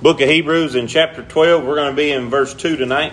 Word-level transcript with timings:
Book 0.00 0.20
of 0.20 0.28
Hebrews 0.28 0.76
in 0.76 0.86
chapter 0.86 1.24
12. 1.24 1.64
We're 1.64 1.74
going 1.74 1.90
to 1.90 1.96
be 1.96 2.12
in 2.12 2.30
verse 2.30 2.54
2 2.54 2.76
tonight. 2.76 3.12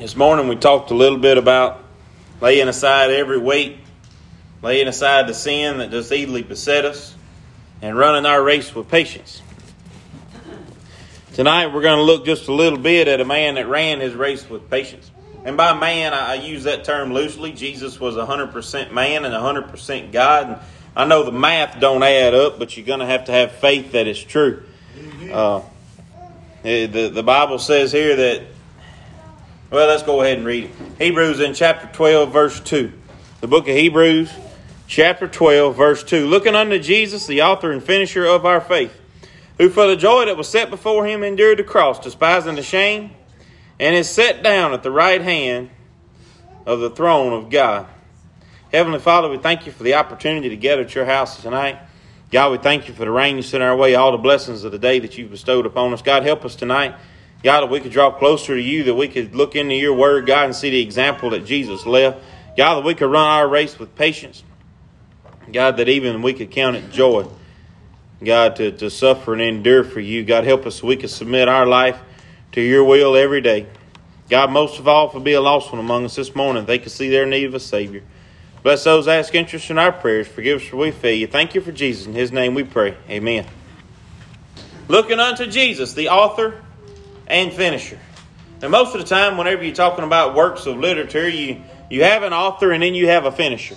This 0.00 0.16
morning 0.16 0.48
we 0.48 0.56
talked 0.56 0.90
a 0.90 0.94
little 0.94 1.20
bit 1.20 1.38
about 1.38 1.84
laying 2.40 2.66
aside 2.66 3.12
every 3.12 3.38
weight, 3.38 3.78
laying 4.60 4.88
aside 4.88 5.28
the 5.28 5.34
sin 5.34 5.78
that 5.78 5.92
does 5.92 6.10
easily 6.10 6.42
beset 6.42 6.84
us, 6.84 7.14
and 7.80 7.96
running 7.96 8.26
our 8.26 8.42
race 8.42 8.74
with 8.74 8.88
patience. 8.88 9.40
Tonight 11.34 11.68
we're 11.68 11.82
going 11.82 11.98
to 11.98 12.02
look 12.02 12.26
just 12.26 12.48
a 12.48 12.52
little 12.52 12.80
bit 12.80 13.06
at 13.06 13.20
a 13.20 13.24
man 13.24 13.54
that 13.54 13.68
ran 13.68 14.00
his 14.00 14.14
race 14.14 14.50
with 14.50 14.68
patience. 14.68 15.12
And 15.44 15.56
by 15.56 15.78
man, 15.78 16.12
I 16.12 16.34
use 16.34 16.64
that 16.64 16.82
term 16.82 17.12
loosely. 17.12 17.52
Jesus 17.52 18.00
was 18.00 18.16
100% 18.16 18.90
man 18.90 19.24
and 19.24 19.32
100% 19.32 20.10
God. 20.10 20.48
And 20.48 20.58
I 20.96 21.04
know 21.04 21.24
the 21.24 21.32
math 21.32 21.78
don't 21.78 22.02
add 22.02 22.32
up, 22.32 22.58
but 22.58 22.74
you're 22.74 22.86
going 22.86 23.00
to 23.00 23.06
have 23.06 23.26
to 23.26 23.32
have 23.32 23.52
faith 23.52 23.92
that 23.92 24.06
it's 24.06 24.18
true. 24.18 24.62
Uh, 25.30 25.60
the, 26.62 27.10
the 27.12 27.22
Bible 27.22 27.58
says 27.58 27.92
here 27.92 28.16
that, 28.16 28.42
well, 29.70 29.88
let's 29.88 30.02
go 30.02 30.22
ahead 30.22 30.38
and 30.38 30.46
read 30.46 30.64
it. 30.64 30.70
Hebrews 30.98 31.40
in 31.40 31.52
chapter 31.52 31.86
12, 31.92 32.32
verse 32.32 32.60
2. 32.60 32.90
The 33.42 33.46
book 33.46 33.68
of 33.68 33.76
Hebrews, 33.76 34.32
chapter 34.86 35.28
12, 35.28 35.76
verse 35.76 36.02
2. 36.02 36.26
Looking 36.26 36.54
unto 36.54 36.78
Jesus, 36.78 37.26
the 37.26 37.42
author 37.42 37.72
and 37.72 37.82
finisher 37.82 38.24
of 38.24 38.46
our 38.46 38.62
faith, 38.62 38.98
who 39.58 39.68
for 39.68 39.86
the 39.86 39.96
joy 39.96 40.24
that 40.24 40.38
was 40.38 40.48
set 40.48 40.70
before 40.70 41.06
him 41.06 41.22
endured 41.22 41.58
the 41.58 41.64
cross, 41.64 42.00
despising 42.00 42.54
the 42.54 42.62
shame, 42.62 43.10
and 43.78 43.94
is 43.94 44.08
set 44.08 44.42
down 44.42 44.72
at 44.72 44.82
the 44.82 44.90
right 44.90 45.20
hand 45.20 45.68
of 46.64 46.80
the 46.80 46.88
throne 46.88 47.34
of 47.34 47.50
God. 47.50 47.86
Heavenly 48.76 48.98
Father, 48.98 49.30
we 49.30 49.38
thank 49.38 49.64
you 49.64 49.72
for 49.72 49.84
the 49.84 49.94
opportunity 49.94 50.50
to 50.50 50.56
gather 50.56 50.82
at 50.82 50.94
your 50.94 51.06
house 51.06 51.40
tonight. 51.40 51.78
God, 52.30 52.52
we 52.52 52.58
thank 52.58 52.88
you 52.88 52.92
for 52.92 53.06
the 53.06 53.10
rain 53.10 53.36
you 53.36 53.42
sent 53.42 53.62
our 53.62 53.74
way, 53.74 53.94
all 53.94 54.12
the 54.12 54.18
blessings 54.18 54.64
of 54.64 54.72
the 54.72 54.78
day 54.78 54.98
that 54.98 55.16
you've 55.16 55.30
bestowed 55.30 55.64
upon 55.64 55.94
us. 55.94 56.02
God, 56.02 56.24
help 56.24 56.44
us 56.44 56.54
tonight. 56.54 56.94
God, 57.42 57.62
that 57.62 57.70
we 57.70 57.80
could 57.80 57.90
draw 57.90 58.10
closer 58.10 58.54
to 58.54 58.60
you, 58.60 58.84
that 58.84 58.94
we 58.94 59.08
could 59.08 59.34
look 59.34 59.56
into 59.56 59.74
your 59.74 59.94
word, 59.94 60.26
God, 60.26 60.44
and 60.44 60.54
see 60.54 60.68
the 60.68 60.82
example 60.82 61.30
that 61.30 61.46
Jesus 61.46 61.86
left. 61.86 62.22
God, 62.58 62.74
that 62.74 62.84
we 62.84 62.94
could 62.94 63.10
run 63.10 63.26
our 63.26 63.48
race 63.48 63.78
with 63.78 63.96
patience. 63.96 64.44
God, 65.50 65.78
that 65.78 65.88
even 65.88 66.20
we 66.20 66.34
could 66.34 66.50
count 66.50 66.76
it 66.76 66.90
joy. 66.90 67.26
God, 68.22 68.56
to, 68.56 68.72
to 68.72 68.90
suffer 68.90 69.32
and 69.32 69.40
endure 69.40 69.84
for 69.84 70.00
you. 70.00 70.22
God, 70.22 70.44
help 70.44 70.66
us 70.66 70.80
so 70.80 70.86
we 70.86 70.96
could 70.96 71.08
submit 71.08 71.48
our 71.48 71.64
life 71.64 71.98
to 72.52 72.60
your 72.60 72.84
will 72.84 73.16
every 73.16 73.40
day. 73.40 73.68
God, 74.28 74.50
most 74.50 74.78
of 74.78 74.86
all, 74.86 75.08
for 75.08 75.18
be 75.18 75.32
a 75.32 75.40
lost 75.40 75.72
one 75.72 75.80
among 75.80 76.04
us 76.04 76.16
this 76.16 76.34
morning, 76.34 76.66
they 76.66 76.78
could 76.78 76.92
see 76.92 77.08
their 77.08 77.24
need 77.24 77.44
of 77.44 77.54
a 77.54 77.60
Savior. 77.60 78.02
Bless 78.66 78.82
those 78.82 79.06
ask 79.06 79.32
interest 79.32 79.70
in 79.70 79.78
our 79.78 79.92
prayers. 79.92 80.26
Forgive 80.26 80.60
us 80.60 80.66
for 80.66 80.74
we 80.74 80.90
fail 80.90 81.16
you. 81.16 81.28
Thank 81.28 81.54
you 81.54 81.60
for 81.60 81.70
Jesus. 81.70 82.04
In 82.06 82.14
his 82.14 82.32
name 82.32 82.52
we 82.52 82.64
pray. 82.64 82.96
Amen. 83.08 83.46
Looking 84.88 85.20
unto 85.20 85.46
Jesus, 85.46 85.92
the 85.92 86.08
author 86.08 86.60
and 87.28 87.52
finisher. 87.52 87.96
Now, 88.60 88.66
most 88.66 88.92
of 88.96 89.00
the 89.00 89.06
time, 89.06 89.38
whenever 89.38 89.62
you're 89.62 89.72
talking 89.72 90.04
about 90.04 90.34
works 90.34 90.66
of 90.66 90.78
literature, 90.78 91.28
you, 91.28 91.62
you 91.88 92.02
have 92.02 92.24
an 92.24 92.32
author 92.32 92.72
and 92.72 92.82
then 92.82 92.96
you 92.96 93.06
have 93.06 93.24
a 93.24 93.30
finisher. 93.30 93.76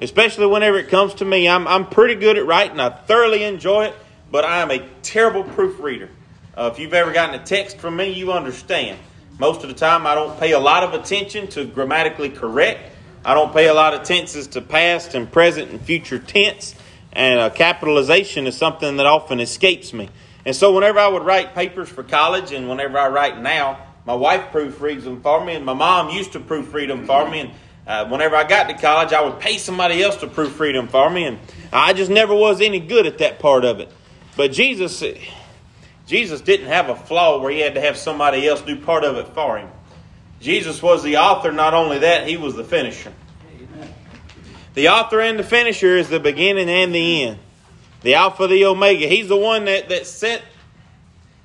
Especially 0.00 0.46
whenever 0.46 0.78
it 0.78 0.88
comes 0.88 1.12
to 1.16 1.26
me. 1.26 1.46
I'm, 1.46 1.68
I'm 1.68 1.84
pretty 1.84 2.14
good 2.14 2.38
at 2.38 2.46
writing. 2.46 2.80
I 2.80 2.88
thoroughly 2.88 3.42
enjoy 3.42 3.88
it, 3.88 3.94
but 4.30 4.46
I 4.46 4.62
am 4.62 4.70
a 4.70 4.78
terrible 5.02 5.44
proofreader. 5.44 6.08
Uh, 6.56 6.70
if 6.72 6.78
you've 6.78 6.94
ever 6.94 7.12
gotten 7.12 7.38
a 7.38 7.44
text 7.44 7.76
from 7.76 7.94
me, 7.94 8.08
you 8.14 8.32
understand. 8.32 8.98
Most 9.38 9.64
of 9.64 9.68
the 9.68 9.74
time, 9.74 10.06
I 10.06 10.14
don't 10.14 10.40
pay 10.40 10.52
a 10.52 10.58
lot 10.58 10.82
of 10.82 10.94
attention 10.94 11.48
to 11.48 11.66
grammatically 11.66 12.30
correct. 12.30 12.89
I 13.24 13.34
don't 13.34 13.52
pay 13.52 13.68
a 13.68 13.74
lot 13.74 13.92
of 13.92 14.02
tenses 14.02 14.46
to 14.48 14.62
past 14.62 15.14
and 15.14 15.30
present 15.30 15.70
and 15.70 15.80
future 15.80 16.18
tense, 16.18 16.74
and 17.12 17.38
uh, 17.38 17.50
capitalization 17.50 18.46
is 18.46 18.56
something 18.56 18.96
that 18.96 19.06
often 19.06 19.40
escapes 19.40 19.92
me. 19.92 20.08
And 20.46 20.56
so, 20.56 20.74
whenever 20.74 20.98
I 20.98 21.08
would 21.08 21.24
write 21.24 21.54
papers 21.54 21.88
for 21.88 22.02
college, 22.02 22.52
and 22.52 22.68
whenever 22.68 22.98
I 22.98 23.08
write 23.08 23.38
now, 23.40 23.78
my 24.06 24.14
wife 24.14 24.52
proofreads 24.52 25.04
them 25.04 25.20
for 25.20 25.44
me, 25.44 25.54
and 25.54 25.66
my 25.66 25.74
mom 25.74 26.10
used 26.10 26.32
to 26.32 26.40
proofread 26.40 26.88
them 26.88 27.04
for 27.04 27.28
me. 27.28 27.40
And 27.40 27.50
uh, 27.86 28.08
whenever 28.08 28.36
I 28.36 28.44
got 28.44 28.68
to 28.68 28.74
college, 28.74 29.12
I 29.12 29.22
would 29.22 29.38
pay 29.38 29.58
somebody 29.58 30.02
else 30.02 30.16
to 30.16 30.26
proofread 30.26 30.72
them 30.72 30.88
for 30.88 31.10
me, 31.10 31.24
and 31.24 31.38
I 31.72 31.92
just 31.92 32.10
never 32.10 32.34
was 32.34 32.62
any 32.62 32.80
good 32.80 33.06
at 33.06 33.18
that 33.18 33.38
part 33.38 33.66
of 33.66 33.80
it. 33.80 33.92
But 34.36 34.52
Jesus, 34.52 35.04
Jesus 36.06 36.40
didn't 36.40 36.68
have 36.68 36.88
a 36.88 36.96
flaw 36.96 37.38
where 37.42 37.52
he 37.52 37.60
had 37.60 37.74
to 37.74 37.80
have 37.82 37.98
somebody 37.98 38.48
else 38.48 38.62
do 38.62 38.80
part 38.80 39.04
of 39.04 39.16
it 39.16 39.28
for 39.28 39.58
him. 39.58 39.68
Jesus 40.40 40.82
was 40.82 41.02
the 41.02 41.18
author, 41.18 41.52
not 41.52 41.74
only 41.74 41.98
that, 41.98 42.26
he 42.26 42.38
was 42.38 42.54
the 42.54 42.64
finisher. 42.64 43.12
The 44.80 44.88
author 44.88 45.20
and 45.20 45.38
the 45.38 45.42
finisher 45.42 45.98
is 45.98 46.08
the 46.08 46.18
beginning 46.18 46.70
and 46.70 46.94
the 46.94 47.24
end. 47.24 47.38
The 48.00 48.14
Alpha, 48.14 48.46
the 48.46 48.64
Omega. 48.64 49.06
He's 49.08 49.28
the 49.28 49.36
one 49.36 49.66
that, 49.66 49.90
that 49.90 50.06
set 50.06 50.40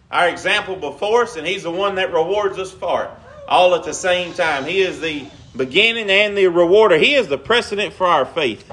our 0.09 0.29
example 0.29 0.78
before 0.78 1.23
us, 1.23 1.35
and 1.35 1.46
He's 1.46 1.63
the 1.63 1.72
one 1.72 1.96
that 1.96 2.13
rewards 2.13 2.57
us 2.57 2.72
for 2.72 3.03
it. 3.03 3.09
All 3.46 3.75
at 3.75 3.84
the 3.84 3.94
same 3.94 4.34
time. 4.34 4.63
He 4.63 4.79
is 4.79 5.01
the 5.01 5.25
beginning 5.53 6.09
and 6.09 6.38
the 6.38 6.47
rewarder. 6.47 6.97
He 6.97 7.13
is 7.13 7.28
the 7.28 7.38
precedent 7.38 7.94
for 7.94 8.07
our 8.07 8.23
faith. 8.23 8.72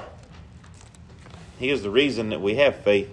He 1.59 1.69
is 1.69 1.83
the 1.83 1.91
reason 1.91 2.29
that 2.29 2.39
we 2.39 2.55
have 2.55 2.77
faith. 2.85 3.09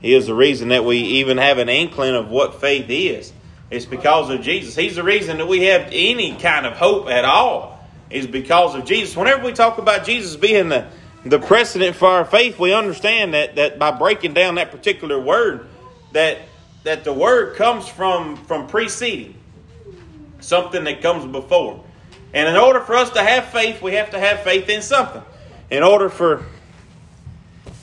He 0.00 0.14
is 0.14 0.28
the 0.28 0.34
reason 0.34 0.68
that 0.68 0.86
we 0.86 0.96
even 0.96 1.36
have 1.36 1.58
an 1.58 1.68
inkling 1.68 2.14
of 2.14 2.30
what 2.30 2.62
faith 2.62 2.86
is. 2.88 3.30
It's 3.70 3.84
because 3.84 4.30
of 4.30 4.40
Jesus. 4.40 4.74
He's 4.74 4.96
the 4.96 5.04
reason 5.04 5.36
that 5.36 5.48
we 5.48 5.64
have 5.64 5.86
any 5.92 6.34
kind 6.36 6.64
of 6.64 6.78
hope 6.78 7.10
at 7.10 7.26
all. 7.26 7.73
Is 8.14 8.28
because 8.28 8.76
of 8.76 8.84
Jesus. 8.84 9.16
Whenever 9.16 9.44
we 9.44 9.52
talk 9.52 9.78
about 9.78 10.06
Jesus 10.06 10.36
being 10.36 10.68
the, 10.68 10.86
the 11.24 11.40
precedent 11.40 11.96
for 11.96 12.06
our 12.06 12.24
faith, 12.24 12.60
we 12.60 12.72
understand 12.72 13.34
that, 13.34 13.56
that 13.56 13.76
by 13.76 13.90
breaking 13.90 14.34
down 14.34 14.54
that 14.54 14.70
particular 14.70 15.20
word, 15.20 15.66
that 16.12 16.38
that 16.84 17.02
the 17.02 17.12
word 17.12 17.56
comes 17.56 17.88
from 17.88 18.36
from 18.36 18.68
preceding 18.68 19.34
something 20.38 20.84
that 20.84 21.02
comes 21.02 21.24
before. 21.30 21.82
And 22.32 22.48
in 22.48 22.56
order 22.56 22.78
for 22.80 22.94
us 22.94 23.10
to 23.10 23.22
have 23.22 23.46
faith, 23.46 23.82
we 23.82 23.94
have 23.94 24.10
to 24.10 24.20
have 24.20 24.44
faith 24.44 24.68
in 24.68 24.80
something. 24.80 25.22
In 25.70 25.82
order 25.82 26.08
for 26.08 26.44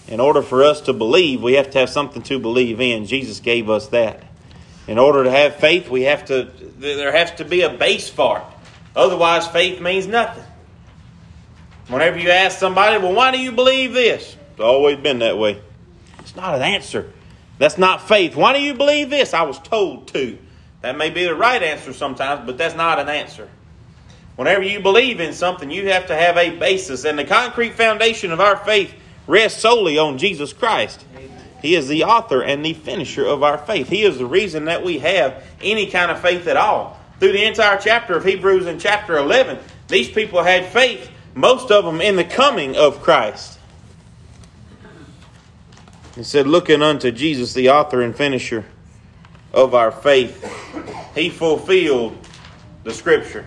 in 0.08 0.22
order 0.22 0.42
for 0.42 0.64
us 0.64 0.80
to 0.82 0.94
believe, 0.94 1.44
we 1.44 1.54
have 1.54 1.72
to 1.72 1.80
have 1.80 1.90
something 1.90 2.22
to 2.24 2.40
believe 2.40 2.80
in. 2.80 3.06
Jesus 3.06 3.42
gave 3.42 3.70
us 3.70 3.88
that. 3.88 4.24
In 4.88 4.98
order 4.98 5.26
to 5.26 5.32
have 5.32 5.58
faith, 5.58 5.90
we 5.90 6.04
have 6.04 6.24
to 6.26 6.50
there 6.78 7.12
has 7.12 7.32
to 7.34 7.44
be 7.44 7.64
a 7.64 7.70
base 7.70 8.10
for 8.10 8.38
it. 8.38 8.44
Otherwise, 8.96 9.48
faith 9.48 9.82
means 9.82 10.08
nothing. 10.08 10.44
Whenever 11.88 12.20
you 12.20 12.30
ask 12.30 12.58
somebody, 12.58 12.98
well, 12.98 13.14
why 13.14 13.32
do 13.32 13.40
you 13.40 13.52
believe 13.52 13.94
this? 13.94 14.36
It's 14.52 14.62
always 14.62 14.98
been 14.98 15.20
that 15.20 15.38
way. 15.38 15.62
It's 16.20 16.36
not 16.36 16.56
an 16.56 16.62
answer. 16.62 17.12
That's 17.58 17.78
not 17.78 18.08
faith. 18.08 18.36
Why 18.36 18.54
do 18.54 18.62
you 18.62 18.74
believe 18.74 19.10
this? 19.10 19.34
I 19.34 19.44
was 19.44 19.60
told 19.60 20.08
to. 20.10 20.38
That 20.82 20.98
may 20.98 21.10
be 21.10 21.26
the 21.26 21.36
right 21.36 21.62
answer 21.62 21.94
sometimes, 21.94 22.46
but 22.46 22.58
that's 22.58 22.76
not 22.76 23.00
an 23.00 23.10
answer. 23.10 23.50
Whenever 24.36 24.64
you 24.64 24.80
believe 24.80 25.20
in 25.20 25.34
something, 25.34 25.70
you 25.70 25.90
have 25.90 26.08
to 26.08 26.16
have 26.16 26.38
a 26.38 26.58
basis. 26.58 27.06
And 27.06 27.20
the 27.20 27.26
concrete 27.26 27.74
foundation 27.74 28.32
of 28.32 28.40
our 28.40 28.58
faith 28.58 28.94
rests 29.28 29.62
solely 29.62 29.98
on 29.98 30.18
Jesus 30.18 30.54
Christ. 30.54 31.06
He 31.62 31.76
is 31.76 31.88
the 31.88 32.06
author 32.06 32.42
and 32.42 32.66
the 32.66 32.74
finisher 32.74 33.26
of 33.26 33.44
our 33.44 33.58
faith. 33.58 33.90
He 33.90 34.04
is 34.04 34.18
the 34.18 34.26
reason 34.26 34.66
that 34.66 34.84
we 34.84 35.00
have 35.00 35.44
any 35.62 35.88
kind 35.88 36.10
of 36.10 36.20
faith 36.20 36.48
at 36.48 36.58
all. 36.58 37.01
Through 37.22 37.34
the 37.34 37.46
entire 37.46 37.78
chapter 37.78 38.18
of 38.18 38.26
Hebrews 38.26 38.66
in 38.66 38.80
chapter 38.80 39.16
11, 39.16 39.60
these 39.88 40.10
people 40.10 40.42
had 40.42 40.66
faith, 40.66 41.12
most 41.36 41.70
of 41.70 41.86
them 41.86 42.02
in 42.02 42.16
the 42.16 42.24
coming 42.24 42.76
of 42.76 43.04
Christ. 43.04 43.60
He 46.16 46.24
said, 46.24 46.48
Looking 46.48 46.82
unto 46.82 47.12
Jesus, 47.12 47.54
the 47.54 47.70
author 47.70 48.02
and 48.02 48.16
finisher 48.16 48.66
of 49.54 49.76
our 49.76 49.92
faith, 49.92 50.44
he 51.14 51.30
fulfilled 51.30 52.18
the 52.84 52.92
scripture, 52.92 53.46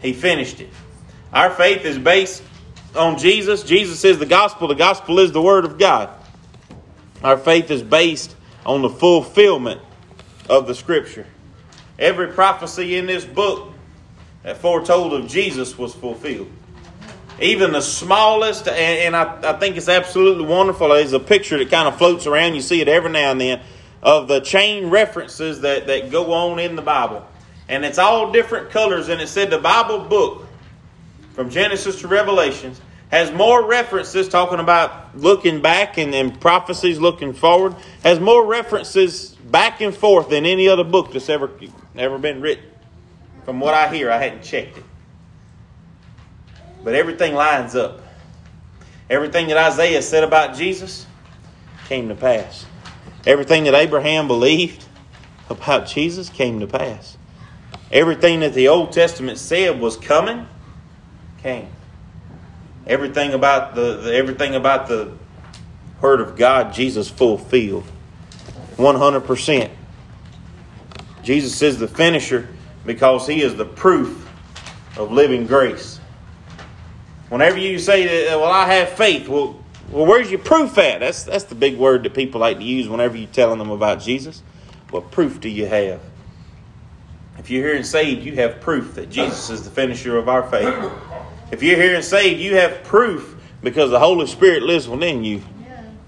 he 0.00 0.12
finished 0.12 0.60
it. 0.60 0.70
Our 1.32 1.50
faith 1.50 1.84
is 1.84 1.98
based 1.98 2.42
on 2.96 3.16
Jesus. 3.16 3.62
Jesus 3.62 4.04
is 4.04 4.18
the 4.18 4.26
gospel, 4.26 4.66
the 4.66 4.74
gospel 4.74 5.20
is 5.20 5.30
the 5.30 5.40
word 5.40 5.64
of 5.64 5.78
God. 5.78 6.10
Our 7.22 7.36
faith 7.36 7.70
is 7.70 7.84
based 7.84 8.34
on 8.66 8.82
the 8.82 8.90
fulfillment 8.90 9.82
of 10.50 10.66
the 10.66 10.74
Scripture. 10.74 11.26
Every 11.98 12.28
prophecy 12.28 12.96
in 12.96 13.06
this 13.06 13.24
book 13.24 13.72
that 14.42 14.58
foretold 14.58 15.14
of 15.14 15.28
Jesus 15.28 15.76
was 15.76 15.94
fulfilled. 15.94 16.50
Even 17.40 17.72
the 17.72 17.80
smallest, 17.80 18.66
and, 18.66 18.76
and 18.76 19.16
I, 19.16 19.54
I, 19.54 19.58
think 19.58 19.76
it's 19.76 19.88
absolutely 19.88 20.44
wonderful. 20.44 20.88
There's 20.88 21.12
a 21.12 21.20
picture 21.20 21.58
that 21.58 21.70
kind 21.70 21.86
of 21.86 21.96
floats 21.96 22.26
around. 22.26 22.54
You 22.54 22.60
see 22.60 22.80
it 22.80 22.88
every 22.88 23.10
now 23.10 23.30
and 23.30 23.40
then 23.40 23.60
of 24.02 24.28
the 24.28 24.40
chain 24.40 24.90
references 24.90 25.60
that, 25.62 25.86
that 25.86 26.10
go 26.10 26.32
on 26.32 26.58
in 26.58 26.76
the 26.76 26.82
Bible. 26.82 27.26
And 27.68 27.84
it's 27.84 27.98
all 27.98 28.32
different 28.32 28.70
colors. 28.70 29.08
And 29.08 29.20
it 29.20 29.28
said 29.28 29.50
the 29.50 29.58
Bible 29.58 30.00
book, 30.00 30.46
from 31.34 31.50
Genesis 31.50 32.00
to 32.00 32.08
Revelations, 32.08 32.80
has 33.10 33.32
more 33.32 33.66
references 33.66 34.28
talking 34.28 34.58
about 34.58 35.16
looking 35.16 35.62
back 35.62 35.98
and, 35.98 36.14
and 36.14 36.40
prophecies 36.40 36.98
looking 36.98 37.32
forward, 37.32 37.74
has 38.02 38.20
more 38.20 38.44
references 38.44 39.30
back 39.50 39.80
and 39.80 39.94
forth 39.94 40.28
than 40.28 40.44
any 40.44 40.68
other 40.68 40.84
book 40.84 41.12
that's 41.12 41.28
ever, 41.28 41.50
ever 41.98 42.18
been 42.18 42.40
written. 42.40 42.64
From 43.44 43.60
what 43.60 43.74
I 43.74 43.92
hear, 43.92 44.10
I 44.10 44.18
hadn't 44.18 44.42
checked 44.42 44.78
it. 44.78 44.84
But 46.84 46.94
everything 46.94 47.34
lines 47.34 47.74
up. 47.74 48.00
Everything 49.10 49.48
that 49.48 49.56
Isaiah 49.56 50.02
said 50.02 50.22
about 50.22 50.56
Jesus 50.56 51.06
came 51.88 52.08
to 52.08 52.14
pass. 52.14 52.66
Everything 53.26 53.64
that 53.64 53.74
Abraham 53.74 54.28
believed 54.28 54.84
about 55.50 55.86
Jesus 55.86 56.28
came 56.28 56.60
to 56.60 56.66
pass. 56.66 57.16
Everything 57.90 58.40
that 58.40 58.54
the 58.54 58.68
Old 58.68 58.92
Testament 58.92 59.38
said 59.38 59.80
was 59.80 59.96
coming 59.96 60.46
came. 61.42 61.68
Everything 62.86 63.32
about 63.32 63.74
the, 63.74 63.96
the 63.96 64.14
everything 64.14 64.54
about 64.54 64.88
the 64.88 65.12
word 66.00 66.20
of 66.20 66.36
God 66.36 66.72
Jesus 66.74 67.08
fulfilled. 67.08 67.84
100%. 68.76 69.70
Jesus 71.28 71.60
is 71.60 71.78
the 71.78 71.86
finisher 71.86 72.48
because 72.86 73.26
he 73.26 73.42
is 73.42 73.54
the 73.54 73.66
proof 73.66 74.26
of 74.96 75.12
living 75.12 75.46
grace. 75.46 76.00
Whenever 77.28 77.58
you 77.58 77.78
say 77.78 78.06
that, 78.06 78.34
uh, 78.34 78.38
well, 78.38 78.50
I 78.50 78.64
have 78.64 78.88
faith, 78.88 79.28
well, 79.28 79.62
well, 79.90 80.06
where's 80.06 80.30
your 80.30 80.40
proof 80.40 80.78
at? 80.78 81.00
That's 81.00 81.24
that's 81.24 81.44
the 81.44 81.54
big 81.54 81.76
word 81.76 82.04
that 82.04 82.14
people 82.14 82.40
like 82.40 82.56
to 82.56 82.64
use 82.64 82.88
whenever 82.88 83.14
you're 83.14 83.28
telling 83.28 83.58
them 83.58 83.68
about 83.68 84.00
Jesus. 84.00 84.42
What 84.88 85.10
proof 85.10 85.38
do 85.38 85.50
you 85.50 85.66
have? 85.66 86.00
If 87.36 87.50
you're 87.50 87.62
hearing 87.62 87.84
saved, 87.84 88.24
you 88.24 88.36
have 88.36 88.62
proof 88.62 88.94
that 88.94 89.10
Jesus 89.10 89.50
is 89.50 89.62
the 89.64 89.70
finisher 89.70 90.16
of 90.16 90.30
our 90.30 90.48
faith. 90.48 90.90
If 91.52 91.62
you're 91.62 91.76
hearing 91.76 92.00
saved, 92.00 92.40
you 92.40 92.56
have 92.56 92.84
proof 92.84 93.36
because 93.62 93.90
the 93.90 93.98
Holy 93.98 94.26
Spirit 94.26 94.62
lives 94.62 94.88
within 94.88 95.24
you. 95.24 95.42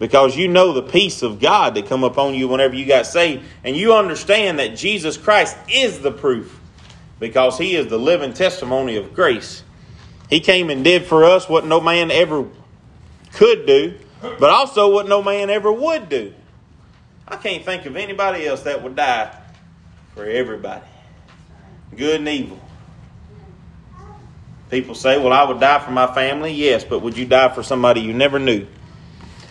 Because 0.00 0.34
you 0.34 0.48
know 0.48 0.72
the 0.72 0.82
peace 0.82 1.22
of 1.22 1.40
God 1.40 1.74
that 1.74 1.86
come 1.86 2.04
upon 2.04 2.32
you 2.32 2.48
whenever 2.48 2.74
you 2.74 2.86
got 2.86 3.06
saved, 3.06 3.44
and 3.62 3.76
you 3.76 3.94
understand 3.94 4.58
that 4.58 4.74
Jesus 4.74 5.18
Christ 5.18 5.56
is 5.68 6.00
the 6.00 6.10
proof, 6.10 6.58
because 7.20 7.58
He 7.58 7.76
is 7.76 7.88
the 7.88 7.98
living 7.98 8.32
testimony 8.32 8.96
of 8.96 9.14
grace. 9.14 9.62
He 10.30 10.40
came 10.40 10.70
and 10.70 10.82
did 10.82 11.04
for 11.04 11.24
us 11.24 11.50
what 11.50 11.66
no 11.66 11.82
man 11.82 12.10
ever 12.10 12.46
could 13.34 13.66
do, 13.66 13.94
but 14.22 14.48
also 14.48 14.90
what 14.90 15.06
no 15.06 15.22
man 15.22 15.50
ever 15.50 15.70
would 15.70 16.08
do. 16.08 16.32
I 17.28 17.36
can't 17.36 17.62
think 17.62 17.84
of 17.84 17.94
anybody 17.94 18.46
else 18.46 18.62
that 18.62 18.82
would 18.82 18.96
die 18.96 19.36
for 20.14 20.24
everybody, 20.24 20.86
good 21.94 22.20
and 22.20 22.28
evil. 22.28 22.58
People 24.70 24.94
say, 24.94 25.18
Well, 25.18 25.32
I 25.32 25.44
would 25.44 25.60
die 25.60 25.80
for 25.80 25.90
my 25.90 26.06
family. 26.14 26.52
Yes, 26.52 26.84
but 26.84 27.00
would 27.00 27.18
you 27.18 27.26
die 27.26 27.54
for 27.54 27.62
somebody 27.62 28.00
you 28.00 28.14
never 28.14 28.38
knew? 28.38 28.66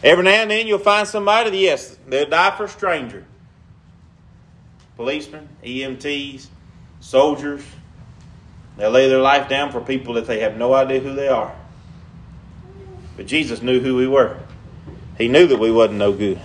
Every 0.04 0.24
now 0.24 0.32
and 0.32 0.52
then 0.52 0.68
you'll 0.68 0.80
find 0.80 1.08
somebody, 1.08 1.58
yes, 1.58 1.98
they'll 2.08 2.30
die 2.30 2.56
for 2.56 2.66
a 2.66 2.70
stranger. 2.70 3.26
Policemen, 4.96 5.48
EMTs, 5.64 6.48
soldiers, 7.00 7.64
they'll 8.78 8.92
lay 8.92 9.10
their 9.10 9.22
life 9.22 9.50
down 9.50 9.72
for 9.72 9.82
people 9.82 10.14
that 10.16 10.26
they 10.26 10.40
have 10.40 10.58
no 10.58 10.74
idea 10.74 11.00
who 11.00 11.14
they 11.14 11.28
are. 11.28 11.54
But 13.18 13.28
Jesus 13.28 13.62
knew 13.62 13.82
who 13.82 13.96
we 13.96 14.08
were. 14.08 14.38
He 15.18 15.28
knew 15.28 15.48
that 15.48 15.60
we 15.60 15.72
wasn't 15.72 16.00
no 16.00 16.14
good. 16.14 16.40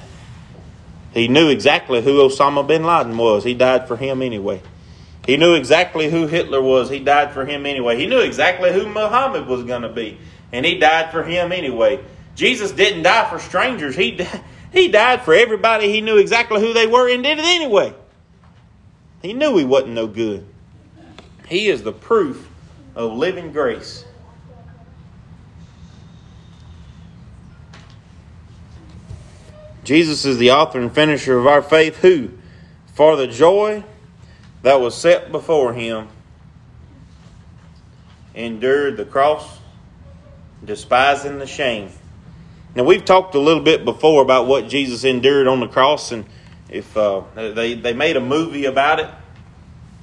He 1.12 1.28
knew 1.28 1.48
exactly 1.48 2.02
who 2.02 2.18
Osama 2.18 2.66
bin 2.66 2.82
Laden 2.82 3.16
was. 3.16 3.44
He 3.44 3.54
died 3.54 3.86
for 3.86 3.96
him 3.96 4.20
anyway. 4.20 4.60
He 5.24 5.36
knew 5.36 5.54
exactly 5.54 6.10
who 6.10 6.26
Hitler 6.26 6.60
was. 6.60 6.90
He 6.90 6.98
died 6.98 7.32
for 7.32 7.46
him 7.46 7.66
anyway. 7.66 7.96
He 7.96 8.06
knew 8.06 8.18
exactly 8.18 8.72
who 8.72 8.86
Muhammad 8.88 9.46
was 9.46 9.62
going 9.62 9.82
to 9.82 9.88
be. 9.88 10.18
And 10.52 10.66
he 10.66 10.78
died 10.78 11.12
for 11.12 11.22
him 11.22 11.52
anyway. 11.52 12.04
Jesus 12.34 12.72
didn't 12.72 13.02
die 13.02 13.28
for 13.30 13.38
strangers. 13.38 13.94
He, 13.94 14.20
he 14.72 14.88
died 14.88 15.22
for 15.22 15.34
everybody. 15.34 15.90
He 15.90 16.00
knew 16.00 16.18
exactly 16.18 16.60
who 16.60 16.72
they 16.72 16.86
were 16.86 17.08
and 17.08 17.22
did 17.22 17.38
it 17.38 17.44
anyway. 17.44 17.94
He 19.22 19.32
knew 19.32 19.56
he 19.56 19.64
wasn't 19.64 19.92
no 19.92 20.06
good. 20.06 20.46
He 21.48 21.68
is 21.68 21.82
the 21.82 21.92
proof 21.92 22.48
of 22.94 23.12
living 23.12 23.52
grace. 23.52 24.04
Jesus 29.84 30.24
is 30.24 30.38
the 30.38 30.50
author 30.50 30.80
and 30.80 30.92
finisher 30.92 31.38
of 31.38 31.46
our 31.46 31.60
faith, 31.60 31.98
who, 31.98 32.30
for 32.94 33.16
the 33.16 33.26
joy 33.26 33.84
that 34.62 34.80
was 34.80 34.96
set 34.96 35.30
before 35.30 35.74
him, 35.74 36.08
endured 38.34 38.96
the 38.96 39.04
cross, 39.04 39.58
despising 40.64 41.38
the 41.38 41.46
shame. 41.46 41.90
Now, 42.76 42.82
we've 42.82 43.04
talked 43.04 43.34
a 43.34 43.38
little 43.38 43.62
bit 43.62 43.84
before 43.84 44.22
about 44.22 44.46
what 44.46 44.68
Jesus 44.68 45.04
endured 45.04 45.46
on 45.46 45.60
the 45.60 45.68
cross, 45.68 46.10
and 46.10 46.24
if 46.68 46.96
uh, 46.96 47.22
they, 47.34 47.74
they 47.74 47.92
made 47.92 48.16
a 48.16 48.20
movie 48.20 48.64
about 48.64 48.98
it. 48.98 49.08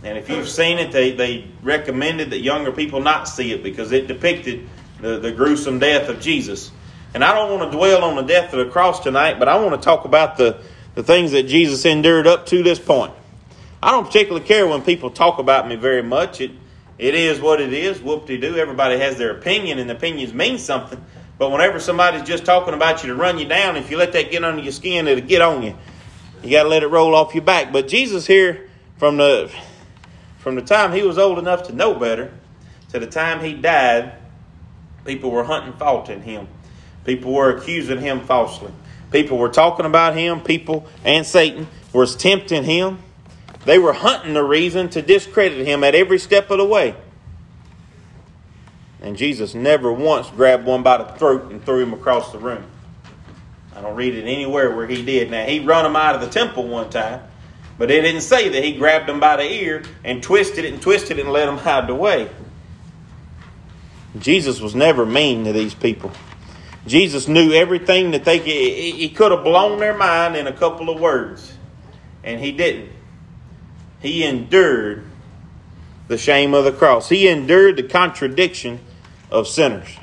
And 0.03 0.17
if 0.17 0.29
you've 0.29 0.47
seen 0.47 0.79
it, 0.79 0.91
they, 0.91 1.11
they 1.11 1.47
recommended 1.61 2.31
that 2.31 2.39
younger 2.39 2.71
people 2.71 3.01
not 3.01 3.27
see 3.27 3.51
it 3.51 3.61
because 3.61 3.91
it 3.91 4.07
depicted 4.07 4.67
the, 4.99 5.19
the 5.19 5.31
gruesome 5.31 5.79
death 5.79 6.09
of 6.09 6.21
Jesus. 6.21 6.71
And 7.13 7.23
I 7.23 7.33
don't 7.33 7.59
want 7.59 7.71
to 7.71 7.77
dwell 7.77 8.03
on 8.05 8.15
the 8.15 8.21
death 8.21 8.53
of 8.53 8.65
the 8.65 8.71
cross 8.71 9.01
tonight, 9.01 9.37
but 9.37 9.49
I 9.49 9.57
want 9.57 9.79
to 9.79 9.85
talk 9.85 10.05
about 10.05 10.37
the, 10.37 10.61
the 10.95 11.03
things 11.03 11.31
that 11.33 11.43
Jesus 11.43 11.85
endured 11.85 12.25
up 12.25 12.45
to 12.47 12.63
this 12.63 12.79
point. 12.79 13.13
I 13.83 13.91
don't 13.91 14.05
particularly 14.05 14.45
care 14.45 14.65
when 14.65 14.81
people 14.81 15.09
talk 15.09 15.39
about 15.39 15.67
me 15.67 15.75
very 15.75 16.03
much. 16.03 16.39
It, 16.39 16.51
it 16.97 17.15
is 17.15 17.41
what 17.41 17.59
it 17.59 17.73
is. 17.73 18.01
Whoop 18.01 18.27
de 18.27 18.37
doo. 18.37 18.55
Everybody 18.55 18.97
has 18.97 19.17
their 19.17 19.31
opinion, 19.31 19.77
and 19.77 19.91
opinions 19.91 20.33
mean 20.33 20.57
something. 20.57 21.03
But 21.41 21.51
whenever 21.51 21.79
somebody's 21.79 22.21
just 22.21 22.45
talking 22.45 22.75
about 22.75 23.01
you 23.01 23.09
to 23.09 23.15
run 23.15 23.39
you 23.39 23.45
down, 23.45 23.75
if 23.75 23.89
you 23.89 23.97
let 23.97 24.13
that 24.13 24.29
get 24.29 24.43
under 24.43 24.61
your 24.61 24.71
skin, 24.71 25.07
it'll 25.07 25.25
get 25.25 25.41
on 25.41 25.63
you. 25.63 25.75
You 26.43 26.51
got 26.51 26.63
to 26.63 26.69
let 26.69 26.83
it 26.83 26.87
roll 26.87 27.15
off 27.15 27.33
your 27.33 27.43
back. 27.43 27.73
But 27.73 27.87
Jesus 27.87 28.27
here, 28.27 28.69
from 28.97 29.17
the 29.17 29.51
from 30.37 30.53
the 30.53 30.61
time 30.61 30.91
he 30.91 31.01
was 31.01 31.17
old 31.17 31.39
enough 31.39 31.63
to 31.63 31.73
know 31.73 31.95
better 31.95 32.31
to 32.89 32.99
the 32.99 33.07
time 33.07 33.43
he 33.43 33.55
died, 33.55 34.13
people 35.03 35.31
were 35.31 35.43
hunting 35.43 35.73
fault 35.73 36.09
in 36.09 36.21
him. 36.21 36.47
People 37.05 37.33
were 37.33 37.57
accusing 37.57 37.99
him 37.99 38.19
falsely. 38.19 38.71
People 39.09 39.39
were 39.39 39.49
talking 39.49 39.87
about 39.87 40.15
him. 40.15 40.41
People 40.41 40.85
and 41.03 41.25
Satan 41.25 41.67
was 41.91 42.15
tempting 42.15 42.65
him. 42.65 42.99
They 43.65 43.79
were 43.79 43.93
hunting 43.93 44.35
the 44.35 44.43
reason 44.43 44.89
to 44.89 45.01
discredit 45.01 45.65
him 45.65 45.83
at 45.83 45.95
every 45.95 46.19
step 46.19 46.51
of 46.51 46.59
the 46.59 46.65
way. 46.65 46.95
And 49.01 49.17
Jesus 49.17 49.55
never 49.55 49.91
once 49.91 50.29
grabbed 50.29 50.65
one 50.65 50.83
by 50.83 50.97
the 50.97 51.05
throat 51.17 51.51
and 51.51 51.63
threw 51.65 51.79
him 51.79 51.93
across 51.93 52.31
the 52.31 52.37
room. 52.37 52.63
I 53.75 53.81
don't 53.81 53.95
read 53.95 54.13
it 54.13 54.23
anywhere 54.23 54.75
where 54.75 54.85
he 54.85 55.03
did. 55.03 55.31
Now, 55.31 55.43
he 55.45 55.59
run 55.59 55.85
him 55.85 55.95
out 55.95 56.13
of 56.13 56.21
the 56.21 56.29
temple 56.29 56.67
one 56.67 56.89
time, 56.89 57.21
but 57.79 57.89
it 57.89 58.01
didn't 58.01 58.21
say 58.21 58.49
that 58.49 58.63
he 58.63 58.73
grabbed 58.73 59.09
him 59.09 59.19
by 59.19 59.37
the 59.37 59.51
ear 59.51 59.83
and 60.03 60.21
twisted 60.21 60.65
it 60.65 60.73
and 60.73 60.81
twisted 60.81 61.17
it 61.17 61.21
and 61.21 61.31
let 61.31 61.47
him 61.47 61.57
hide 61.57 61.87
the 61.87 61.95
way. 61.95 62.29
Jesus 64.19 64.59
was 64.59 64.75
never 64.75 65.05
mean 65.05 65.45
to 65.45 65.53
these 65.53 65.73
people. 65.73 66.11
Jesus 66.85 67.27
knew 67.27 67.53
everything 67.53 68.11
that 68.11 68.25
they 68.25 68.39
could, 68.39 68.47
he 68.47 69.09
could 69.09 69.31
have 69.31 69.43
blown 69.43 69.79
their 69.79 69.95
mind 69.95 70.35
in 70.35 70.47
a 70.47 70.53
couple 70.53 70.89
of 70.89 70.99
words, 70.99 71.53
and 72.23 72.39
he 72.39 72.51
didn't. 72.51 72.89
He 73.99 74.23
endured 74.23 75.05
the 76.07 76.17
shame 76.17 76.53
of 76.53 76.65
the 76.65 76.71
cross. 76.71 77.07
He 77.07 77.27
endured 77.27 77.77
the 77.77 77.83
contradiction 77.83 78.79
of 79.31 79.47
sinners. 79.47 79.97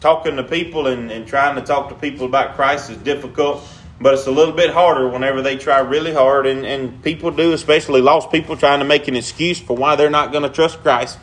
Talking 0.00 0.36
to 0.36 0.44
people 0.44 0.86
and, 0.86 1.10
and 1.10 1.26
trying 1.26 1.56
to 1.56 1.62
talk 1.62 1.88
to 1.88 1.94
people 1.94 2.26
about 2.26 2.54
Christ 2.54 2.90
is 2.90 2.96
difficult, 2.98 3.62
but 4.00 4.14
it's 4.14 4.26
a 4.26 4.30
little 4.30 4.54
bit 4.54 4.70
harder 4.70 5.08
whenever 5.08 5.42
they 5.42 5.56
try 5.56 5.80
really 5.80 6.14
hard, 6.14 6.46
and, 6.46 6.64
and 6.64 7.02
people 7.02 7.30
do, 7.30 7.52
especially 7.52 8.00
lost 8.00 8.30
people, 8.30 8.56
trying 8.56 8.78
to 8.78 8.84
make 8.84 9.08
an 9.08 9.16
excuse 9.16 9.60
for 9.60 9.76
why 9.76 9.96
they're 9.96 10.10
not 10.10 10.30
going 10.30 10.44
to 10.44 10.48
trust 10.48 10.78
Christ. 10.82 11.18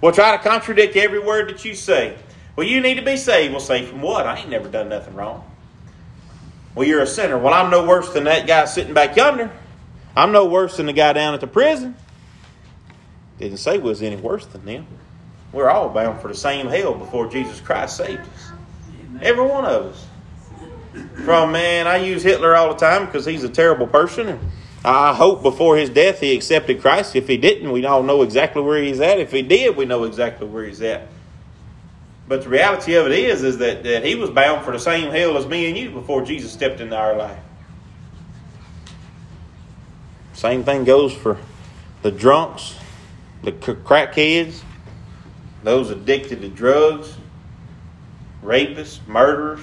Will 0.00 0.12
try 0.12 0.36
to 0.36 0.42
contradict 0.42 0.96
every 0.96 1.18
word 1.18 1.50
that 1.50 1.64
you 1.64 1.74
say. 1.74 2.16
Well, 2.56 2.66
you 2.66 2.80
need 2.80 2.94
to 2.94 3.02
be 3.02 3.16
saved. 3.16 3.52
Well, 3.52 3.60
saved 3.60 3.88
from 3.88 4.00
what? 4.00 4.26
I 4.26 4.38
ain't 4.38 4.48
never 4.48 4.68
done 4.68 4.88
nothing 4.88 5.14
wrong. 5.14 5.44
Well, 6.74 6.86
you're 6.86 7.02
a 7.02 7.06
sinner. 7.06 7.36
Well, 7.36 7.52
I'm 7.52 7.70
no 7.70 7.84
worse 7.84 8.12
than 8.12 8.24
that 8.24 8.46
guy 8.46 8.64
sitting 8.64 8.94
back 8.94 9.16
yonder. 9.16 9.50
I'm 10.16 10.32
no 10.32 10.46
worse 10.46 10.76
than 10.76 10.86
the 10.86 10.92
guy 10.92 11.12
down 11.12 11.34
at 11.34 11.40
the 11.40 11.46
prison. 11.46 11.96
Didn't 13.38 13.58
say 13.58 13.78
was 13.78 14.02
any 14.02 14.16
worse 14.16 14.46
than 14.46 14.64
them. 14.64 14.86
We're 15.52 15.70
all 15.70 15.88
bound 15.88 16.20
for 16.20 16.28
the 16.28 16.34
same 16.34 16.66
hell 16.66 16.94
before 16.94 17.28
Jesus 17.28 17.60
Christ 17.60 17.96
saved 17.96 18.20
us. 18.20 18.52
Every 19.20 19.44
one 19.44 19.64
of 19.64 19.86
us. 19.86 20.06
From 21.24 21.52
man, 21.52 21.86
I 21.86 21.98
use 21.98 22.22
Hitler 22.22 22.54
all 22.54 22.72
the 22.72 22.78
time 22.78 23.06
because 23.06 23.24
he's 23.24 23.44
a 23.44 23.48
terrible 23.48 23.86
person. 23.86 24.28
And 24.28 24.40
I 24.84 25.12
hope 25.14 25.42
before 25.42 25.76
his 25.76 25.90
death 25.90 26.20
he 26.20 26.34
accepted 26.34 26.80
Christ. 26.80 27.14
If 27.14 27.28
he 27.28 27.36
didn't, 27.36 27.70
we 27.70 27.84
all 27.84 28.02
know 28.02 28.22
exactly 28.22 28.62
where 28.62 28.82
he's 28.82 29.00
at. 29.00 29.18
If 29.18 29.32
he 29.32 29.42
did, 29.42 29.76
we 29.76 29.84
know 29.84 30.04
exactly 30.04 30.46
where 30.46 30.64
he's 30.64 30.80
at. 30.82 31.08
But 32.26 32.44
the 32.44 32.48
reality 32.48 32.94
of 32.94 33.06
it 33.06 33.12
is, 33.12 33.42
is 33.42 33.58
that, 33.58 33.82
that 33.82 34.04
he 34.04 34.14
was 34.14 34.30
bound 34.30 34.64
for 34.64 34.70
the 34.70 34.78
same 34.78 35.10
hell 35.10 35.36
as 35.36 35.46
me 35.46 35.68
and 35.68 35.76
you 35.76 35.90
before 35.90 36.22
Jesus 36.22 36.52
stepped 36.52 36.80
into 36.80 36.96
our 36.96 37.16
life. 37.16 37.38
Same 40.32 40.64
thing 40.64 40.84
goes 40.84 41.12
for 41.12 41.38
the 42.02 42.10
drunks, 42.10 42.76
the 43.42 43.52
crackheads, 43.52 44.62
those 45.62 45.90
addicted 45.90 46.40
to 46.40 46.48
drugs, 46.48 47.14
rapists, 48.42 49.06
murderers, 49.06 49.60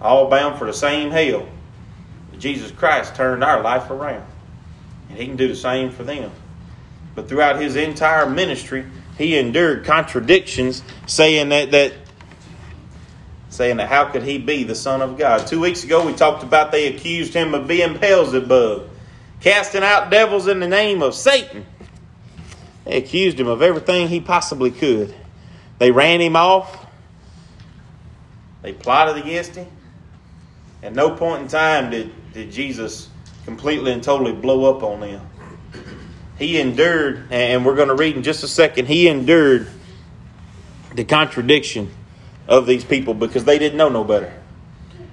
all 0.00 0.28
bound 0.28 0.58
for 0.58 0.66
the 0.66 0.72
same 0.72 1.10
hell. 1.10 1.46
But 2.30 2.40
Jesus 2.40 2.70
Christ 2.70 3.14
turned 3.14 3.44
our 3.44 3.62
life 3.62 3.90
around. 3.90 4.26
And 5.08 5.18
he 5.18 5.26
can 5.26 5.36
do 5.36 5.48
the 5.48 5.56
same 5.56 5.90
for 5.90 6.02
them. 6.02 6.30
But 7.14 7.28
throughout 7.28 7.60
his 7.60 7.76
entire 7.76 8.28
ministry, 8.28 8.84
he 9.16 9.36
endured 9.38 9.84
contradictions 9.84 10.82
saying 11.06 11.50
that, 11.50 11.70
that 11.70 11.92
saying 13.50 13.76
that 13.76 13.88
how 13.88 14.06
could 14.06 14.24
he 14.24 14.38
be 14.38 14.64
the 14.64 14.74
Son 14.74 15.00
of 15.00 15.16
God? 15.16 15.46
Two 15.46 15.60
weeks 15.60 15.84
ago 15.84 16.04
we 16.04 16.12
talked 16.12 16.42
about 16.42 16.72
they 16.72 16.88
accused 16.88 17.32
him 17.32 17.54
of 17.54 17.68
being 17.68 17.96
Beelzebub, 17.98 18.90
casting 19.40 19.84
out 19.84 20.10
devils 20.10 20.48
in 20.48 20.58
the 20.58 20.66
name 20.66 21.02
of 21.02 21.14
Satan. 21.14 21.64
They 22.84 22.96
accused 22.96 23.38
him 23.40 23.46
of 23.46 23.62
everything 23.62 24.08
he 24.08 24.20
possibly 24.20 24.70
could. 24.70 25.14
They 25.78 25.90
ran 25.90 26.20
him 26.20 26.36
off. 26.36 26.86
They 28.62 28.72
plotted 28.72 29.16
against 29.16 29.54
him. 29.54 29.68
At 30.82 30.94
no 30.94 31.10
point 31.10 31.42
in 31.42 31.48
time 31.48 31.90
did, 31.90 32.12
did 32.32 32.52
Jesus 32.52 33.08
completely 33.44 33.92
and 33.92 34.02
totally 34.02 34.32
blow 34.32 34.74
up 34.74 34.82
on 34.82 35.00
them. 35.00 35.26
He 36.38 36.58
endured, 36.58 37.28
and 37.30 37.64
we're 37.64 37.76
going 37.76 37.88
to 37.88 37.94
read 37.94 38.16
in 38.16 38.22
just 38.22 38.42
a 38.42 38.48
second, 38.48 38.86
he 38.86 39.08
endured 39.08 39.68
the 40.94 41.04
contradiction 41.04 41.90
of 42.48 42.66
these 42.66 42.84
people 42.84 43.14
because 43.14 43.44
they 43.44 43.58
didn't 43.58 43.78
know 43.78 43.88
no 43.88 44.04
better. 44.04 44.32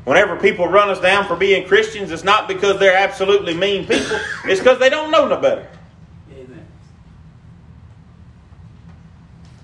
Whenever 0.04 0.36
people 0.36 0.68
run 0.68 0.90
us 0.90 1.00
down 1.00 1.28
for 1.28 1.36
being 1.36 1.68
Christians, 1.68 2.12
it's 2.12 2.24
not 2.24 2.48
because 2.48 2.80
they're 2.80 2.98
absolutely 2.98 3.54
mean 3.54 3.86
people, 3.86 4.20
it's 4.46 4.60
because 4.60 4.80
they 4.80 4.90
don't 4.90 5.12
know 5.12 5.28
no 5.28 5.40
better. 5.40 5.68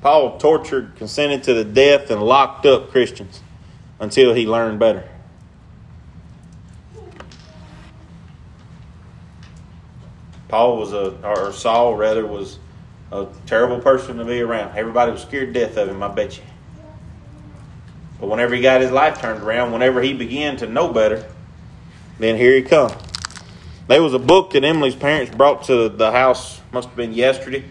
Paul 0.02 0.38
tortured, 0.38 0.96
consented 0.96 1.44
to 1.44 1.54
the 1.54 1.64
death, 1.64 2.10
and 2.12 2.22
locked 2.22 2.66
up 2.66 2.92
Christians 2.92 3.42
until 4.00 4.34
he 4.34 4.46
learned 4.46 4.80
better. 4.80 5.08
Paul 10.48 10.78
was 10.78 10.94
a, 10.94 11.18
or 11.28 11.52
Saul 11.52 11.96
rather, 11.96 12.26
was 12.26 12.60
a 13.12 13.28
terrible 13.46 13.80
person 13.80 14.18
to 14.18 14.26
be 14.26 14.42
around. 14.42 14.78
Everybody 14.78 15.12
was 15.12 15.22
scared 15.22 15.54
to 15.54 15.60
death 15.60 15.78
of 15.78 15.90
him, 15.90 16.02
I 16.02 16.08
bet 16.08 16.38
you. 16.38 16.44
But 18.20 18.30
whenever 18.30 18.56
he 18.56 18.62
got 18.62 18.82
his 18.82 18.92
life 18.92 19.20
turned 19.20 19.44
around, 19.44 19.72
whenever 19.72 20.02
he 20.02 20.14
began 20.14 20.58
to 20.58 20.68
know 20.68 20.92
better, 20.92 21.26
then 22.20 22.38
here 22.38 22.56
he 22.56 22.62
come. 22.62 22.92
There 23.88 24.02
was 24.02 24.14
a 24.14 24.20
book 24.20 24.52
that 24.52 24.64
Emily's 24.64 24.96
parents 24.96 25.34
brought 25.34 25.64
to 25.66 25.90
the 25.90 26.12
house, 26.12 26.62
must 26.72 26.90
have 26.90 26.98
been 26.98 27.14
yesterday. 27.14 27.64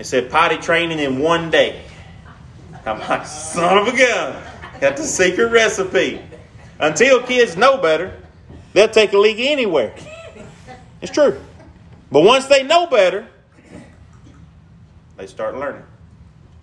It 0.00 0.06
said 0.06 0.30
potty 0.30 0.56
training 0.56 0.98
in 0.98 1.18
one 1.18 1.50
day. 1.50 1.82
I'm 2.86 3.00
like, 3.00 3.26
son 3.26 3.76
of 3.76 3.86
a 3.86 3.94
gun. 3.94 4.42
Got 4.80 4.96
the 4.96 5.02
secret 5.02 5.52
recipe. 5.52 6.22
Until 6.78 7.22
kids 7.22 7.54
know 7.54 7.76
better, 7.76 8.18
they'll 8.72 8.88
take 8.88 9.12
a 9.12 9.18
leak 9.18 9.36
anywhere. 9.38 9.94
It's 11.02 11.12
true. 11.12 11.38
But 12.10 12.22
once 12.22 12.46
they 12.46 12.62
know 12.62 12.86
better, 12.86 13.28
they 15.18 15.26
start 15.26 15.58
learning. 15.58 15.84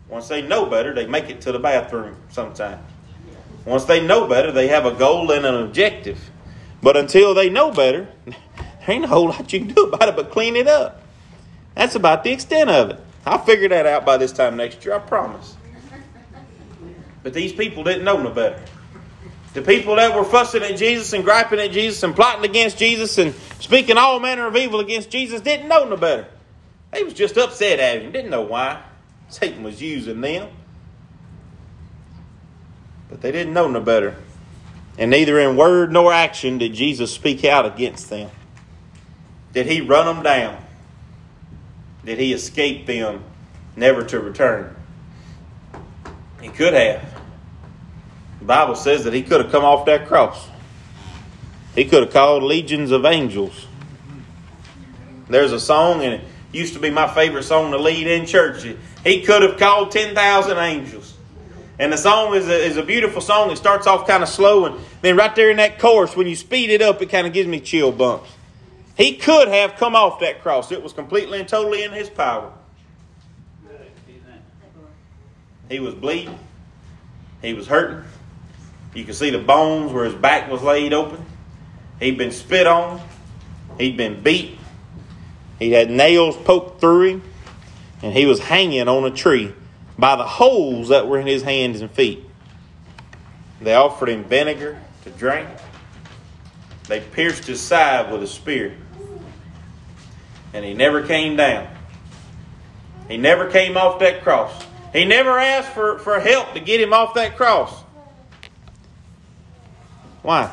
Once 0.10 0.28
they 0.30 0.42
know 0.42 0.66
better, 0.66 0.96
they 0.96 1.06
make 1.06 1.30
it 1.30 1.42
to 1.42 1.52
the 1.52 1.60
bathroom 1.60 2.16
sometimes. 2.30 2.82
Once 3.66 3.86
they 3.86 4.04
know 4.04 4.28
better, 4.28 4.52
they 4.52 4.70
have 4.70 4.88
a 4.88 4.96
goal 4.96 5.30
and 5.30 5.46
an 5.46 5.54
objective. 5.54 6.32
But 6.82 6.98
until 6.98 7.36
they 7.36 7.52
know 7.52 7.70
better, 7.70 8.08
there 8.26 8.36
ain't 8.88 9.06
a 9.06 9.08
whole 9.08 9.28
lot 9.28 9.54
you 9.54 9.60
can 9.60 9.76
do 9.76 9.84
about 9.84 10.10
it 10.10 10.16
but 10.16 10.32
clean 10.32 10.56
it 10.56 10.68
up. 10.68 11.04
That's 11.76 11.94
about 11.94 12.24
the 12.24 12.32
extent 12.32 12.72
of 12.72 12.90
it. 12.90 13.04
I'll 13.28 13.44
figure 13.44 13.70
that 13.70 13.86
out 13.86 14.06
by 14.06 14.18
this 14.18 14.32
time 14.32 14.56
next 14.58 14.86
year, 14.86 14.96
I 14.96 15.00
promise. 15.00 15.56
But 17.24 17.34
these 17.34 17.52
people 17.52 17.84
didn't 17.84 18.06
know 18.06 18.22
no 18.22 18.32
better. 18.32 18.64
The 19.54 19.62
people 19.62 19.96
that 19.96 20.16
were 20.16 20.24
fussing 20.24 20.64
at 20.64 20.78
Jesus 20.78 21.14
and 21.14 21.24
griping 21.24 21.60
at 21.60 21.72
Jesus 21.72 22.02
and 22.04 22.16
plotting 22.16 22.46
against 22.46 22.78
Jesus 22.78 23.18
and 23.18 23.34
speaking 23.60 23.98
all 23.98 24.20
manner 24.20 24.46
of 24.46 24.56
evil 24.56 24.80
against 24.80 25.10
Jesus 25.10 25.42
didn't 25.42 25.68
know 25.68 25.84
no 25.84 25.98
better. 25.98 26.28
They 26.92 27.04
was 27.04 27.14
just 27.14 27.38
upset 27.38 27.80
at 27.80 28.02
him, 28.02 28.12
didn't 28.12 28.32
know 28.32 28.44
why. 28.44 28.82
Satan 29.30 29.64
was 29.64 29.82
using 29.82 30.22
them. 30.22 30.50
But 33.10 33.22
they 33.22 33.32
didn't 33.32 33.54
know 33.54 33.68
no 33.68 33.82
better. 33.82 34.16
And 34.98 35.12
neither 35.12 35.40
in 35.40 35.58
word 35.58 35.92
nor 35.92 36.14
action 36.14 36.58
did 36.58 36.74
Jesus 36.74 37.14
speak 37.14 37.44
out 37.44 37.66
against 37.66 38.10
them. 38.10 38.30
Did 39.54 39.66
he 39.66 39.82
run 39.82 40.06
them 40.06 40.24
down? 40.24 40.64
Did 42.08 42.20
he 42.20 42.32
escape 42.32 42.86
them 42.86 43.22
never 43.76 44.02
to 44.02 44.22
return? 44.22 44.74
He 46.42 46.48
could 46.48 46.74
have. 46.74 47.04
The 48.40 48.46
Bible 48.46 48.76
says 48.76 49.04
that 49.04 49.12
he 49.12 49.24
could 49.24 49.42
have 49.42 49.52
come 49.52 49.66
off 49.66 49.86
that 49.88 50.08
cross. 50.08 50.48
He 51.76 51.84
could 51.84 52.04
have 52.04 52.14
called 52.14 52.44
legions 52.44 52.92
of 52.92 53.04
angels. 53.04 53.68
There's 55.28 55.52
a 55.52 55.60
song, 55.60 56.02
and 56.02 56.14
it 56.14 56.22
used 56.54 56.76
to 56.76 56.80
be 56.80 56.90
my 56.90 57.14
favorite 57.14 57.44
song 57.44 57.72
to 57.72 57.78
lead 57.78 58.08
in 58.08 58.26
church. 58.26 58.66
He 59.04 59.24
could 59.24 59.42
have 59.42 59.58
called 59.58 59.92
10,000 59.92 60.58
angels. 60.58 61.14
And 61.78 61.92
the 61.92 61.98
song 61.98 62.36
is 62.36 62.48
a, 62.48 62.56
is 62.56 62.78
a 62.78 62.84
beautiful 62.84 63.20
song. 63.20 63.52
It 63.52 63.58
starts 63.58 63.86
off 63.86 64.08
kind 64.08 64.24
of 64.24 64.30
slow, 64.30 64.64
and 64.64 64.80
then 65.02 65.18
right 65.18 65.36
there 65.36 65.52
in 65.52 65.58
that 65.58 65.78
chorus, 65.78 66.16
when 66.16 66.28
you 66.28 66.38
speed 66.38 66.70
it 66.70 66.82
up, 66.82 67.02
it 67.02 67.10
kind 67.10 67.28
of 67.28 67.34
gives 67.34 67.50
me 67.50 67.60
chill 67.60 67.92
bumps. 67.92 68.30
He 68.98 69.16
could 69.16 69.48
have 69.48 69.76
come 69.76 69.96
off 69.96 70.20
that 70.22 70.42
cross. 70.42 70.72
It 70.72 70.82
was 70.82 70.92
completely 70.92 71.40
and 71.40 71.48
totally 71.48 71.84
in 71.84 71.92
his 71.92 72.10
power. 72.10 72.52
He 75.70 75.80
was 75.80 75.94
bleeding. 75.94 76.40
He 77.42 77.54
was 77.54 77.68
hurting. 77.68 78.04
You 78.96 79.06
can 79.06 79.14
see 79.14 79.30
the 79.30 79.38
bones 79.38 79.92
where 79.92 80.06
his 80.06 80.16
back 80.16 80.50
was 80.50 80.64
laid 80.64 80.94
open. 80.94 81.24
He'd 82.00 82.18
been 82.18 82.32
spit 82.32 82.66
on. 82.66 83.00
He'd 83.78 83.98
been 83.98 84.24
beat. 84.24 84.58
He 85.60 85.72
had 85.72 85.92
nails 85.92 86.36
poked 86.36 86.82
through 86.82 87.08
him. 87.08 87.24
And 88.02 88.14
he 88.14 88.26
was 88.26 88.40
hanging 88.40 88.88
on 88.88 89.06
a 89.06 89.12
tree 89.12 89.54
by 89.98 90.16
the 90.16 90.26
holes 90.26 90.90
that 90.90 91.08
were 91.08 91.20
in 91.20 91.28
his 91.28 91.44
hands 91.44 91.82
and 91.82 91.92
feet. 91.92 92.24
They 93.62 93.76
offered 93.76 94.10
him 94.10 94.24
vinegar 94.24 94.80
to 95.04 95.10
drink. 95.12 95.48
They 96.88 97.02
pierced 97.02 97.46
his 97.46 97.60
side 97.60 98.12
with 98.12 98.24
a 98.24 98.28
spear. 98.28 98.76
And 100.58 100.66
he 100.66 100.74
never 100.74 101.04
came 101.04 101.36
down. 101.36 101.68
He 103.08 103.18
never 103.18 103.48
came 103.48 103.78
off 103.78 104.00
that 104.00 104.24
cross. 104.24 104.66
He 104.92 105.06
never 105.06 105.38
asked 105.38 105.70
for, 105.70 106.00
for 106.00 106.20
help 106.20 106.56
to 106.56 106.60
get 106.60 106.82
him 106.82 106.94
off 106.94 107.14
that 107.14 107.38
cross. 107.38 107.72
Why? 110.24 110.52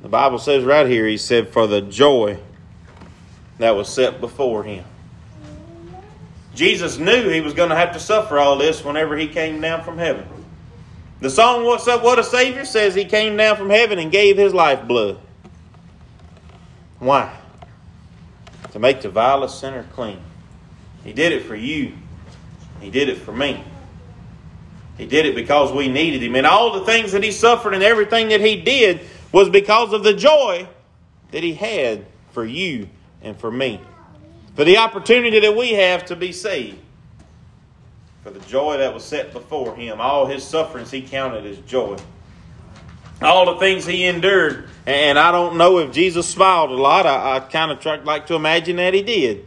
The 0.00 0.08
Bible 0.08 0.38
says 0.38 0.64
right 0.64 0.86
here, 0.88 1.06
he 1.06 1.18
said, 1.18 1.50
for 1.50 1.66
the 1.66 1.82
joy 1.82 2.38
that 3.58 3.76
was 3.76 3.86
set 3.86 4.18
before 4.18 4.64
him. 4.64 4.86
Jesus 6.54 6.96
knew 6.96 7.28
he 7.28 7.42
was 7.42 7.52
going 7.52 7.68
to 7.68 7.76
have 7.76 7.92
to 7.92 8.00
suffer 8.00 8.38
all 8.38 8.56
this 8.56 8.82
whenever 8.82 9.14
he 9.14 9.28
came 9.28 9.60
down 9.60 9.84
from 9.84 9.98
heaven. 9.98 10.26
The 11.20 11.28
song 11.28 11.66
What's 11.66 11.86
Up, 11.86 12.02
What 12.02 12.18
a 12.18 12.24
Savior 12.24 12.64
says 12.64 12.94
he 12.94 13.04
came 13.04 13.36
down 13.36 13.58
from 13.58 13.68
heaven 13.68 13.98
and 13.98 14.10
gave 14.10 14.38
his 14.38 14.54
life 14.54 14.88
blood. 14.88 15.20
Why? 16.98 17.40
To 18.76 18.80
make 18.80 19.00
the 19.00 19.08
vilest 19.08 19.58
sinner 19.58 19.86
clean. 19.94 20.20
He 21.02 21.14
did 21.14 21.32
it 21.32 21.44
for 21.44 21.56
you. 21.56 21.94
He 22.78 22.90
did 22.90 23.08
it 23.08 23.16
for 23.16 23.32
me. 23.32 23.64
He 24.98 25.06
did 25.06 25.24
it 25.24 25.34
because 25.34 25.72
we 25.72 25.88
needed 25.88 26.22
him. 26.22 26.36
And 26.36 26.46
all 26.46 26.78
the 26.78 26.84
things 26.84 27.12
that 27.12 27.24
he 27.24 27.32
suffered 27.32 27.72
and 27.72 27.82
everything 27.82 28.28
that 28.28 28.42
he 28.42 28.60
did 28.60 29.00
was 29.32 29.48
because 29.48 29.94
of 29.94 30.04
the 30.04 30.12
joy 30.12 30.68
that 31.30 31.42
he 31.42 31.54
had 31.54 32.04
for 32.32 32.44
you 32.44 32.90
and 33.22 33.34
for 33.34 33.50
me. 33.50 33.80
For 34.56 34.64
the 34.64 34.76
opportunity 34.76 35.40
that 35.40 35.56
we 35.56 35.72
have 35.72 36.04
to 36.04 36.14
be 36.14 36.30
saved. 36.30 36.76
For 38.24 38.30
the 38.30 38.40
joy 38.40 38.76
that 38.76 38.92
was 38.92 39.04
set 39.04 39.32
before 39.32 39.74
him. 39.74 40.02
All 40.02 40.26
his 40.26 40.44
sufferings 40.44 40.90
he 40.90 41.00
counted 41.00 41.46
as 41.46 41.56
joy. 41.60 41.96
All 43.22 43.54
the 43.54 43.58
things 43.58 43.86
he 43.86 44.04
endured. 44.04 44.68
And 44.86 45.18
I 45.18 45.32
don't 45.32 45.56
know 45.56 45.78
if 45.78 45.92
Jesus 45.92 46.28
smiled 46.28 46.70
a 46.70 46.74
lot. 46.74 47.06
I, 47.06 47.36
I 47.36 47.40
kind 47.40 47.72
of 47.72 48.04
like 48.04 48.26
to 48.26 48.34
imagine 48.34 48.76
that 48.76 48.94
he 48.94 49.02
did. 49.02 49.46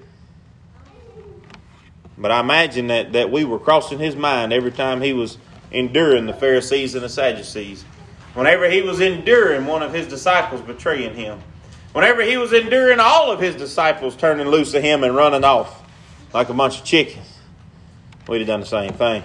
But 2.17 2.31
I 2.31 2.41
imagine 2.41 2.87
that, 2.87 3.13
that 3.13 3.31
we 3.31 3.45
were 3.45 3.59
crossing 3.59 3.99
his 3.99 4.15
mind 4.15 4.51
every 4.51 4.71
time 4.71 5.01
he 5.01 5.13
was 5.13 5.37
enduring 5.71 6.25
the 6.25 6.33
Pharisees 6.33 6.95
and 6.95 7.03
the 7.03 7.09
Sadducees. 7.09 7.85
Whenever 8.33 8.69
he 8.69 8.81
was 8.81 8.99
enduring 8.99 9.65
one 9.65 9.81
of 9.81 9.93
his 9.93 10.07
disciples 10.07 10.61
betraying 10.61 11.15
him. 11.15 11.39
Whenever 11.93 12.21
he 12.21 12.37
was 12.37 12.53
enduring 12.53 12.99
all 12.99 13.31
of 13.31 13.39
his 13.39 13.55
disciples 13.55 14.15
turning 14.15 14.47
loose 14.47 14.73
of 14.73 14.83
him 14.83 15.03
and 15.03 15.15
running 15.15 15.43
off 15.43 15.83
like 16.33 16.49
a 16.49 16.53
bunch 16.53 16.79
of 16.79 16.85
chickens. 16.85 17.25
We'd 18.27 18.39
have 18.39 18.47
done 18.47 18.59
the 18.59 18.65
same 18.65 18.93
thing. 18.93 19.23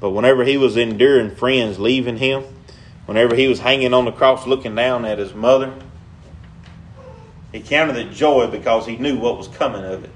But 0.00 0.10
whenever 0.10 0.44
he 0.44 0.56
was 0.56 0.76
enduring 0.76 1.36
friends 1.36 1.78
leaving 1.78 2.16
him, 2.16 2.44
whenever 3.06 3.34
he 3.34 3.48
was 3.48 3.58
hanging 3.58 3.94
on 3.94 4.04
the 4.04 4.12
cross 4.12 4.46
looking 4.46 4.74
down 4.74 5.04
at 5.04 5.18
his 5.18 5.34
mother, 5.34 5.72
he 7.52 7.60
counted 7.60 7.96
it 7.96 8.12
joy 8.12 8.46
because 8.46 8.86
he 8.86 8.96
knew 8.96 9.18
what 9.18 9.36
was 9.36 9.48
coming 9.48 9.84
of 9.84 10.04
it. 10.04 10.10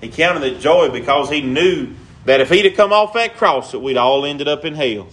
He 0.00 0.08
counted 0.08 0.42
it 0.42 0.60
joy 0.60 0.88
because 0.90 1.30
he 1.30 1.42
knew 1.42 1.94
that 2.24 2.40
if 2.40 2.50
he'd 2.50 2.64
have 2.64 2.74
come 2.74 2.92
off 2.92 3.12
that 3.14 3.36
cross, 3.36 3.72
that 3.72 3.80
we'd 3.80 3.96
all 3.96 4.24
ended 4.24 4.48
up 4.48 4.64
in 4.64 4.74
hell. 4.74 5.08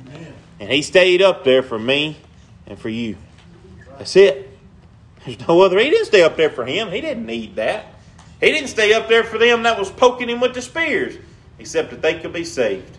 Amen. 0.00 0.34
And 0.60 0.70
he 0.70 0.82
stayed 0.82 1.20
up 1.20 1.44
there 1.44 1.62
for 1.62 1.78
me 1.78 2.16
and 2.66 2.78
for 2.78 2.88
you. 2.88 3.16
That's 3.98 4.16
it. 4.16 4.50
There's 5.24 5.46
no 5.46 5.60
other. 5.62 5.78
He 5.78 5.90
didn't 5.90 6.06
stay 6.06 6.22
up 6.22 6.36
there 6.36 6.50
for 6.50 6.64
him. 6.64 6.90
He 6.90 7.00
didn't 7.00 7.26
need 7.26 7.56
that. 7.56 7.86
He 8.40 8.52
didn't 8.52 8.68
stay 8.68 8.92
up 8.92 9.08
there 9.08 9.24
for 9.24 9.38
them 9.38 9.64
that 9.64 9.78
was 9.78 9.90
poking 9.90 10.28
him 10.28 10.40
with 10.40 10.54
the 10.54 10.62
spears, 10.62 11.16
except 11.58 11.90
that 11.90 12.02
they 12.02 12.18
could 12.18 12.32
be 12.32 12.44
saved. 12.44 12.96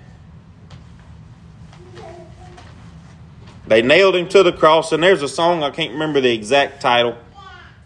They 3.67 3.81
nailed 3.81 4.15
him 4.15 4.29
to 4.29 4.43
the 4.43 4.53
cross, 4.53 4.91
and 4.93 5.03
there's 5.03 5.21
a 5.21 5.27
song, 5.27 5.61
I 5.61 5.71
can't 5.71 5.91
remember 5.93 6.21
the 6.21 6.33
exact 6.33 6.81
title. 6.81 7.17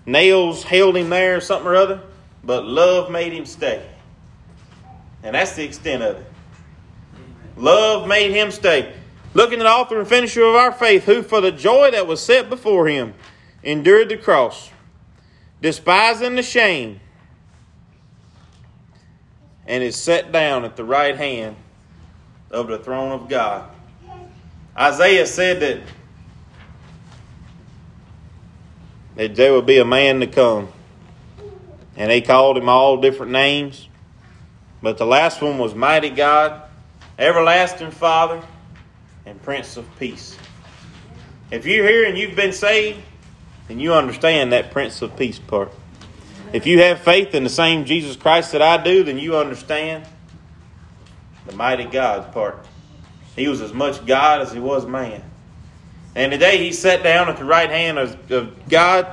Nails 0.06 0.64
held 0.64 0.96
him 0.96 1.10
there, 1.10 1.38
or 1.38 1.42
something 1.42 1.68
or 1.68 1.76
other, 1.76 2.02
but 2.44 2.66
love 2.66 3.12
made 3.12 3.34
him 3.34 3.46
stay. 3.46 3.84
And 5.24 5.36
that's 5.36 5.56
the 5.56 5.64
extent 5.64 6.04
of 6.04 6.18
it. 6.18 6.26
Love 7.58 8.08
made 8.08 8.32
him 8.32 8.52
stay. 8.52 8.94
Looking 9.34 9.60
at 9.60 9.64
the 9.64 9.70
author 9.70 10.00
and 10.00 10.08
finisher 10.08 10.44
of 10.44 10.56
our 10.56 10.72
faith, 10.72 11.06
who 11.06 11.24
for 11.24 11.42
the 11.42 11.52
joy 11.52 11.92
that 11.92 12.06
was 12.06 12.22
set 12.22 12.50
before 12.50 12.88
him 12.88 13.14
endured 13.64 14.10
the 14.10 14.18
cross, 14.18 14.70
despising 15.62 16.36
the 16.36 16.44
shame, 16.44 17.00
and 19.66 19.84
is 19.84 19.96
set 19.96 20.32
down 20.32 20.66
at 20.66 20.76
the 20.76 20.84
right 20.84 21.16
hand 21.16 21.56
of 22.50 22.68
the 22.68 22.78
throne 22.78 23.12
of 23.12 23.30
God. 23.30 23.71
Isaiah 24.78 25.26
said 25.26 25.60
that, 25.60 25.80
that 29.16 29.36
there 29.36 29.54
would 29.54 29.66
be 29.66 29.80
a 29.80 29.86
man 29.86 30.20
to 30.22 30.28
come. 30.28 30.70
And 31.98 32.10
they 32.10 32.22
called 32.22 32.58
him 32.58 32.70
all 32.70 32.98
different 32.98 33.32
names. 33.32 33.90
But 34.82 34.98
the 34.98 35.06
last 35.06 35.42
one 35.42 35.58
was 35.58 35.76
Mighty 35.76 36.10
God, 36.10 36.64
Everlasting 37.20 37.92
Father, 37.92 38.42
and 39.26 39.42
Prince 39.42 39.78
of 39.78 39.86
Peace. 40.00 40.38
If 41.52 41.66
you're 41.66 41.88
here 41.88 42.08
and 42.08 42.18
you've 42.18 42.36
been 42.36 42.54
saved, 42.54 43.00
then 43.68 43.80
you 43.80 43.94
understand 43.94 44.54
that 44.54 44.72
Prince 44.72 45.02
of 45.02 45.16
Peace 45.18 45.38
part. 45.38 45.72
If 46.54 46.66
you 46.66 46.80
have 46.82 47.02
faith 47.02 47.36
in 47.36 47.44
the 47.44 47.50
same 47.50 47.86
Jesus 47.86 48.16
Christ 48.16 48.54
that 48.54 48.62
I 48.62 48.82
do, 48.82 49.04
then 49.04 49.18
you 49.18 49.38
understand 49.38 50.06
the 51.46 51.56
mighty 51.56 51.86
God 51.86 52.32
part. 52.34 52.66
He 53.36 53.48
was 53.48 53.62
as 53.62 53.74
much 53.74 54.06
God 54.06 54.42
as 54.42 54.52
he 54.52 54.60
was 54.60 54.86
man. 54.86 55.24
And 56.16 56.32
today 56.32 56.58
he 56.58 56.72
sat 56.74 57.04
down 57.04 57.30
at 57.30 57.38
the 57.38 57.46
right 57.46 57.70
hand 57.70 57.98
of, 57.98 58.32
of 58.32 58.70
God 58.70 59.08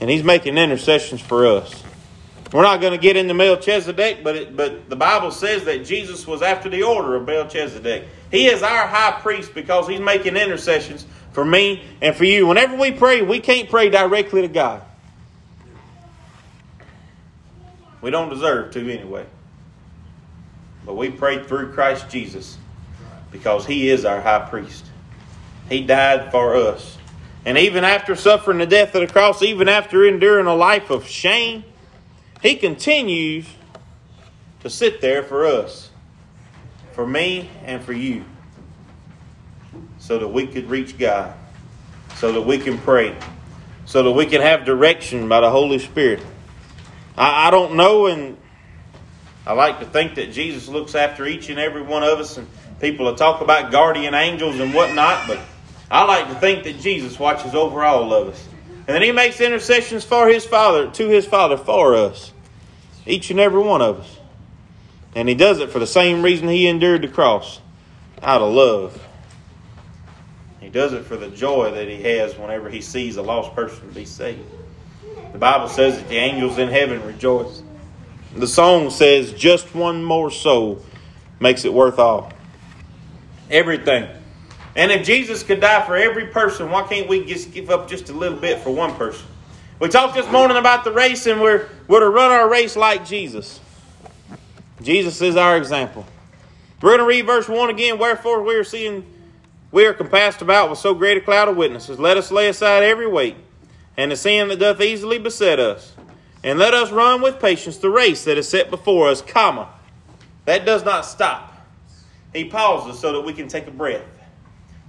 and 0.00 0.08
he's 0.08 0.22
making 0.22 0.56
intercessions 0.56 1.20
for 1.20 1.46
us. 1.46 1.82
We're 2.52 2.62
not 2.62 2.80
going 2.80 2.92
to 2.92 2.98
get 2.98 3.16
into 3.16 3.34
Melchizedek, 3.34 4.22
but 4.22 4.36
it, 4.36 4.56
but 4.56 4.88
the 4.88 4.96
Bible 4.96 5.30
says 5.30 5.64
that 5.64 5.86
Jesus 5.86 6.26
was 6.26 6.42
after 6.42 6.68
the 6.68 6.82
order 6.82 7.16
of 7.16 7.26
Melchizedek. 7.26 8.06
He 8.30 8.46
is 8.46 8.62
our 8.62 8.86
high 8.86 9.18
priest 9.20 9.54
because 9.54 9.88
he's 9.88 10.00
making 10.00 10.36
intercessions 10.36 11.06
for 11.32 11.44
me 11.44 11.82
and 12.02 12.14
for 12.14 12.24
you. 12.24 12.46
Whenever 12.46 12.76
we 12.76 12.92
pray, 12.92 13.22
we 13.22 13.40
can't 13.40 13.70
pray 13.70 13.88
directly 13.88 14.42
to 14.42 14.48
God. 14.48 14.82
We 18.02 18.10
don't 18.10 18.28
deserve 18.28 18.72
to 18.72 18.80
anyway. 18.92 19.24
But 20.84 20.94
we 20.94 21.10
pray 21.10 21.42
through 21.42 21.72
Christ 21.72 22.10
Jesus 22.10 22.58
because 23.32 23.66
he 23.66 23.88
is 23.88 24.04
our 24.04 24.20
high 24.20 24.46
priest. 24.48 24.84
He 25.68 25.82
died 25.82 26.30
for 26.30 26.54
us. 26.54 26.98
And 27.44 27.58
even 27.58 27.82
after 27.82 28.14
suffering 28.14 28.58
the 28.58 28.66
death 28.66 28.94
of 28.94 29.00
the 29.00 29.12
cross, 29.12 29.42
even 29.42 29.68
after 29.68 30.06
enduring 30.06 30.46
a 30.46 30.54
life 30.54 30.90
of 30.90 31.08
shame, 31.08 31.64
he 32.40 32.54
continues 32.56 33.46
to 34.60 34.70
sit 34.70 35.00
there 35.00 35.22
for 35.22 35.46
us, 35.46 35.90
for 36.92 37.06
me 37.06 37.50
and 37.64 37.82
for 37.82 37.92
you, 37.92 38.24
so 39.98 40.18
that 40.18 40.28
we 40.28 40.46
could 40.46 40.70
reach 40.70 40.98
God, 40.98 41.34
so 42.16 42.32
that 42.32 42.42
we 42.42 42.58
can 42.58 42.78
pray, 42.78 43.16
so 43.86 44.04
that 44.04 44.12
we 44.12 44.26
can 44.26 44.40
have 44.40 44.64
direction 44.64 45.28
by 45.28 45.40
the 45.40 45.50
Holy 45.50 45.80
Spirit. 45.80 46.24
I, 47.16 47.48
I 47.48 47.50
don't 47.50 47.74
know, 47.74 48.06
and 48.06 48.36
I 49.44 49.54
like 49.54 49.80
to 49.80 49.86
think 49.86 50.14
that 50.14 50.32
Jesus 50.32 50.68
looks 50.68 50.94
after 50.94 51.26
each 51.26 51.48
and 51.48 51.58
every 51.58 51.82
one 51.82 52.04
of 52.04 52.20
us 52.20 52.36
and 52.36 52.46
People 52.82 53.06
will 53.06 53.14
talk 53.14 53.40
about 53.40 53.70
guardian 53.70 54.12
angels 54.12 54.58
and 54.58 54.74
whatnot, 54.74 55.28
but 55.28 55.38
I 55.88 56.02
like 56.04 56.26
to 56.26 56.34
think 56.34 56.64
that 56.64 56.80
Jesus 56.80 57.16
watches 57.16 57.54
over 57.54 57.84
all 57.84 58.12
of 58.12 58.30
us. 58.30 58.48
And 58.68 58.88
then 58.88 59.02
he 59.02 59.12
makes 59.12 59.40
intercessions 59.40 60.02
for 60.04 60.26
his 60.26 60.44
Father, 60.44 60.90
to 60.90 61.08
his 61.08 61.24
Father 61.24 61.56
for 61.56 61.94
us. 61.94 62.32
Each 63.06 63.30
and 63.30 63.38
every 63.38 63.62
one 63.62 63.82
of 63.82 64.00
us. 64.00 64.18
And 65.14 65.28
he 65.28 65.36
does 65.36 65.60
it 65.60 65.70
for 65.70 65.78
the 65.78 65.86
same 65.86 66.22
reason 66.22 66.48
he 66.48 66.66
endured 66.66 67.02
the 67.02 67.08
cross 67.08 67.60
out 68.20 68.42
of 68.42 68.52
love. 68.52 69.00
He 70.58 70.68
does 70.68 70.92
it 70.92 71.04
for 71.04 71.16
the 71.16 71.28
joy 71.28 71.70
that 71.70 71.86
he 71.86 72.02
has 72.02 72.36
whenever 72.36 72.68
he 72.68 72.80
sees 72.80 73.16
a 73.16 73.22
lost 73.22 73.54
person 73.54 73.90
be 73.90 74.06
saved. 74.06 74.40
The 75.30 75.38
Bible 75.38 75.68
says 75.68 75.98
that 75.98 76.08
the 76.08 76.16
angels 76.16 76.58
in 76.58 76.68
heaven 76.68 77.00
rejoice. 77.06 77.62
The 78.34 78.48
song 78.48 78.90
says, 78.90 79.32
just 79.34 79.72
one 79.72 80.02
more 80.02 80.32
soul 80.32 80.84
makes 81.38 81.64
it 81.64 81.72
worth 81.72 82.00
all 82.00 82.32
everything. 83.52 84.08
And 84.74 84.90
if 84.90 85.06
Jesus 85.06 85.42
could 85.42 85.60
die 85.60 85.84
for 85.86 85.94
every 85.96 86.26
person, 86.26 86.70
why 86.70 86.86
can't 86.88 87.08
we 87.08 87.24
just 87.24 87.52
give 87.52 87.70
up 87.70 87.88
just 87.88 88.08
a 88.08 88.12
little 88.12 88.38
bit 88.38 88.60
for 88.60 88.70
one 88.70 88.94
person? 88.94 89.26
We 89.78 89.88
talked 89.88 90.14
this 90.14 90.30
morning 90.30 90.56
about 90.56 90.84
the 90.84 90.92
race, 90.92 91.26
and 91.26 91.40
we're, 91.40 91.68
we're 91.88 92.00
to 92.00 92.08
run 92.08 92.30
our 92.30 92.48
race 92.48 92.74
like 92.74 93.04
Jesus. 93.04 93.60
Jesus 94.80 95.20
is 95.20 95.36
our 95.36 95.56
example. 95.56 96.06
We're 96.80 96.90
going 96.90 97.00
to 97.00 97.06
read 97.06 97.26
verse 97.26 97.48
1 97.48 97.70
again. 97.70 97.98
Wherefore 97.98 98.42
we 98.42 98.54
are 98.54 98.64
seeing, 98.64 99.04
we 99.70 99.86
are 99.86 99.92
compassed 99.92 100.42
about 100.42 100.70
with 100.70 100.78
so 100.78 100.94
great 100.94 101.18
a 101.18 101.20
cloud 101.20 101.48
of 101.48 101.56
witnesses. 101.56 101.98
Let 101.98 102.16
us 102.16 102.30
lay 102.30 102.48
aside 102.48 102.82
every 102.82 103.06
weight 103.06 103.36
and 103.96 104.10
the 104.10 104.16
sin 104.16 104.48
that 104.48 104.58
doth 104.58 104.80
easily 104.80 105.18
beset 105.18 105.60
us. 105.60 105.92
And 106.42 106.58
let 106.58 106.74
us 106.74 106.90
run 106.90 107.22
with 107.22 107.40
patience 107.40 107.76
the 107.76 107.90
race 107.90 108.24
that 108.24 108.36
is 108.36 108.48
set 108.48 108.70
before 108.70 109.08
us, 109.08 109.22
comma. 109.22 109.68
That 110.44 110.66
does 110.66 110.84
not 110.84 111.06
stop. 111.06 111.51
He 112.32 112.44
pauses 112.44 112.98
so 112.98 113.12
that 113.12 113.20
we 113.20 113.32
can 113.32 113.48
take 113.48 113.66
a 113.66 113.70
breath. 113.70 114.04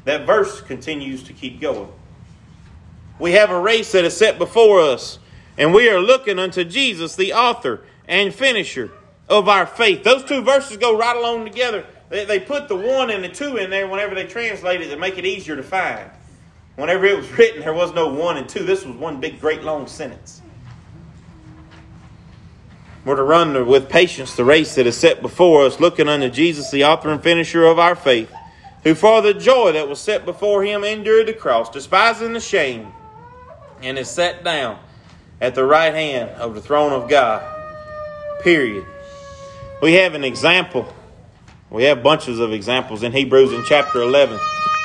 That 0.06 0.26
verse 0.26 0.62
continues 0.62 1.24
to 1.24 1.34
keep 1.34 1.60
going. 1.60 1.92
We 3.20 3.34
have 3.34 3.50
a 3.50 3.60
race 3.60 3.92
that 3.94 4.06
is 4.06 4.16
set 4.16 4.38
before 4.38 4.80
us, 4.82 5.20
and 5.58 5.74
we 5.74 5.90
are 5.90 6.00
looking 6.00 6.40
unto 6.40 6.64
Jesus, 6.64 7.16
the 7.16 7.34
author 7.34 7.82
and 8.08 8.34
finisher 8.34 8.92
of 9.30 9.48
our 9.48 9.66
faith. 9.66 10.04
Those 10.04 10.24
two 10.24 10.42
verses 10.42 10.78
go 10.78 10.98
right 10.98 11.16
along 11.16 11.46
together. 11.46 11.86
They, 12.10 12.40
put 12.40 12.68
the 12.68 12.76
one 12.76 13.10
and 13.10 13.24
the 13.24 13.30
two 13.30 13.58
in 13.58 13.72
there 13.72 13.88
whenever 13.88 14.14
they 14.14 14.28
translate 14.28 14.82
it 14.82 14.90
to 14.90 14.98
make 14.98 15.18
it 15.18 15.26
easier 15.26 15.56
to 15.56 15.64
find. 15.64 16.12
Whenever 16.76 17.06
it 17.06 17.18
was 17.18 17.32
written, 17.32 17.62
there 17.62 17.74
was 17.74 17.92
no 17.94 18.08
one 18.08 18.38
and 18.38 18.48
two. 18.48 18.64
This 18.64 18.86
was 18.86 18.96
one 18.96 19.20
big, 19.20 19.40
great, 19.40 19.64
long 19.64 19.88
sentence. 19.88 20.43
We're 23.06 23.18
to 23.18 23.24
run 23.24 23.68
with 23.68 23.90
patience 23.90 24.36
the 24.36 24.46
race 24.46 24.76
that 24.76 24.88
is 24.88 24.96
set 24.96 25.22
before 25.22 25.66
us, 25.66 25.80
looking 25.80 26.08
unto 26.08 26.30
Jesus, 26.30 26.72
the 26.72 26.86
author 26.86 27.10
and 27.10 27.22
finisher 27.22 27.66
of 27.66 27.78
our 27.78 27.96
faith, 27.96 28.34
who 28.84 28.96
for 28.96 29.22
the 29.22 29.34
joy 29.34 29.74
that 29.74 29.90
was 29.90 30.00
set 30.00 30.26
before 30.26 30.64
him 30.64 30.86
endured 30.86 31.28
the 31.28 31.34
cross, 31.34 31.70
despising 31.70 32.32
the 32.32 32.40
shame, 32.40 32.94
and 33.82 33.98
is 33.98 34.10
set 34.10 34.46
down 34.46 34.80
at 35.42 35.54
the 35.54 35.66
right 35.66 35.94
hand 35.94 36.30
of 36.32 36.56
the 36.56 36.62
throne 36.62 36.94
of 36.94 37.10
God. 37.10 37.44
Period. 38.42 38.86
We 39.82 39.96
have 39.96 40.14
an 40.14 40.24
example. 40.24 40.88
We 41.70 41.84
have 41.84 42.04
bunches 42.04 42.40
of 42.40 42.54
examples 42.54 43.04
in 43.04 43.12
Hebrews 43.12 43.52
in 43.52 43.66
chapter 43.66 44.02
11. 44.02 44.40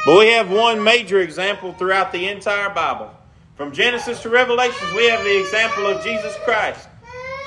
But 0.04 0.18
we 0.18 0.28
have 0.28 0.50
one 0.50 0.82
major 0.82 1.20
example 1.20 1.72
throughout 1.74 2.10
the 2.10 2.26
entire 2.28 2.70
Bible. 2.70 3.14
From 3.56 3.70
Genesis 3.70 4.22
to 4.22 4.28
Revelations, 4.28 4.92
we 4.92 5.08
have 5.08 5.22
the 5.22 5.40
example 5.40 5.86
of 5.86 6.02
Jesus 6.02 6.34
Christ 6.44 6.88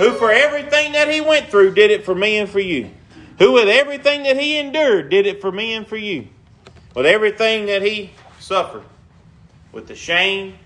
who 0.02 0.14
for 0.14 0.32
everything 0.32 0.94
that 0.94 1.08
he 1.08 1.22
went 1.22 1.50
through 1.50 1.76
did 1.76 1.92
it 1.92 2.04
for 2.04 2.16
me 2.16 2.40
and 2.40 2.50
for 2.50 2.60
you. 2.60 2.90
Who 3.38 3.52
with 3.52 3.70
everything 3.70 4.24
that 4.24 4.36
he 4.36 4.58
endured 4.58 5.12
did 5.12 5.28
it 5.28 5.40
for 5.42 5.52
me 5.52 5.76
and 5.76 5.86
for 5.86 5.96
you. 5.96 6.28
With 6.96 7.06
everything 7.06 7.68
that 7.68 7.84
he 7.84 8.10
suffered. 8.40 8.82
With 9.72 9.86
the 9.86 9.96
shame, 9.96 10.58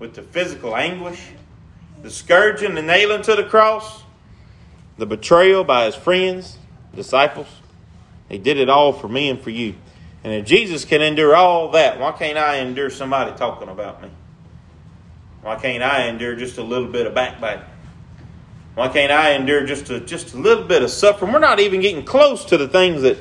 with 0.00 0.14
the 0.14 0.22
physical 0.22 0.76
anguish, 0.76 1.24
the 2.02 2.10
scourging, 2.10 2.74
the 2.74 2.82
nailing 2.82 3.22
to 3.22 3.36
the 3.36 3.44
cross, 3.44 4.02
the 4.98 5.06
betrayal 5.06 5.62
by 5.62 5.84
his 5.84 5.94
friends, 5.94 6.58
disciples. 6.92 7.46
He 8.28 8.38
did 8.38 8.56
it 8.56 8.68
all 8.68 8.92
for 8.92 9.06
me 9.06 9.30
and 9.30 9.40
for 9.40 9.50
you. 9.50 9.76
And 10.24 10.32
if 10.32 10.46
Jesus 10.46 10.84
can 10.84 11.00
endure 11.00 11.36
all 11.36 11.70
that, 11.70 12.00
why 12.00 12.10
can't 12.10 12.36
I 12.36 12.56
endure 12.56 12.90
somebody 12.90 13.38
talking 13.38 13.68
about 13.68 14.02
me? 14.02 14.10
Why 15.42 15.54
can't 15.54 15.84
I 15.84 16.08
endure 16.08 16.34
just 16.34 16.58
a 16.58 16.64
little 16.64 16.88
bit 16.88 17.06
of 17.06 17.14
backbiting? 17.14 17.66
Why 18.80 18.88
can't 18.88 19.12
I 19.12 19.32
endure 19.32 19.66
just 19.66 19.90
a, 19.90 20.00
just 20.00 20.32
a 20.32 20.38
little 20.38 20.64
bit 20.64 20.80
of 20.80 20.88
suffering? 20.88 21.34
We're 21.34 21.38
not 21.38 21.60
even 21.60 21.82
getting 21.82 22.02
close 22.02 22.46
to 22.46 22.56
the 22.56 22.66
things 22.66 23.02
that, 23.02 23.18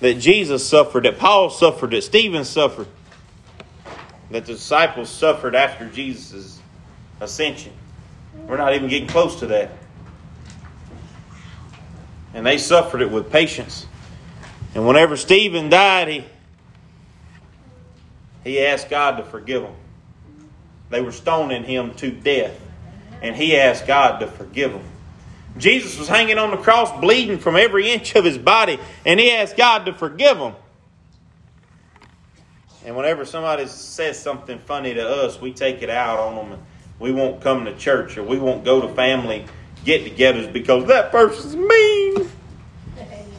that 0.00 0.14
Jesus 0.14 0.66
suffered, 0.66 1.04
that 1.04 1.18
Paul 1.18 1.50
suffered, 1.50 1.90
that 1.90 2.04
Stephen 2.04 2.42
suffered, 2.42 2.86
that 4.30 4.46
the 4.46 4.54
disciples 4.54 5.10
suffered 5.10 5.54
after 5.54 5.86
Jesus' 5.90 6.58
ascension. 7.20 7.74
We're 8.46 8.56
not 8.56 8.74
even 8.74 8.88
getting 8.88 9.08
close 9.08 9.38
to 9.40 9.46
that. 9.48 9.72
And 12.32 12.46
they 12.46 12.56
suffered 12.56 13.02
it 13.02 13.10
with 13.10 13.30
patience. 13.30 13.86
And 14.74 14.86
whenever 14.86 15.18
Stephen 15.18 15.68
died, 15.68 16.08
he, 16.08 16.24
he 18.42 18.64
asked 18.64 18.88
God 18.88 19.18
to 19.18 19.24
forgive 19.24 19.64
him. 19.64 19.74
They 20.88 21.02
were 21.02 21.12
stoning 21.12 21.64
him 21.64 21.92
to 21.96 22.10
death 22.10 22.58
and 23.22 23.34
he 23.34 23.56
asked 23.56 23.86
God 23.86 24.18
to 24.20 24.26
forgive 24.26 24.72
him. 24.72 24.84
Jesus 25.56 25.98
was 25.98 26.08
hanging 26.08 26.38
on 26.38 26.50
the 26.50 26.56
cross, 26.56 27.00
bleeding 27.00 27.38
from 27.38 27.56
every 27.56 27.90
inch 27.90 28.14
of 28.14 28.24
his 28.24 28.38
body, 28.38 28.78
and 29.04 29.18
he 29.18 29.32
asked 29.32 29.56
God 29.56 29.86
to 29.86 29.92
forgive 29.92 30.36
him. 30.36 30.54
And 32.84 32.96
whenever 32.96 33.24
somebody 33.24 33.66
says 33.66 34.18
something 34.18 34.58
funny 34.60 34.94
to 34.94 35.06
us, 35.06 35.40
we 35.40 35.52
take 35.52 35.82
it 35.82 35.90
out 35.90 36.18
on 36.18 36.36
them. 36.36 36.52
And 36.52 36.62
we 36.98 37.12
won't 37.12 37.40
come 37.40 37.64
to 37.64 37.76
church 37.76 38.16
or 38.16 38.22
we 38.22 38.38
won't 38.38 38.64
go 38.64 38.80
to 38.80 38.88
family 38.94 39.44
get 39.84 40.04
togethers 40.04 40.52
because 40.52 40.86
that 40.86 41.10
person's 41.10 41.56
mean. 41.56 42.30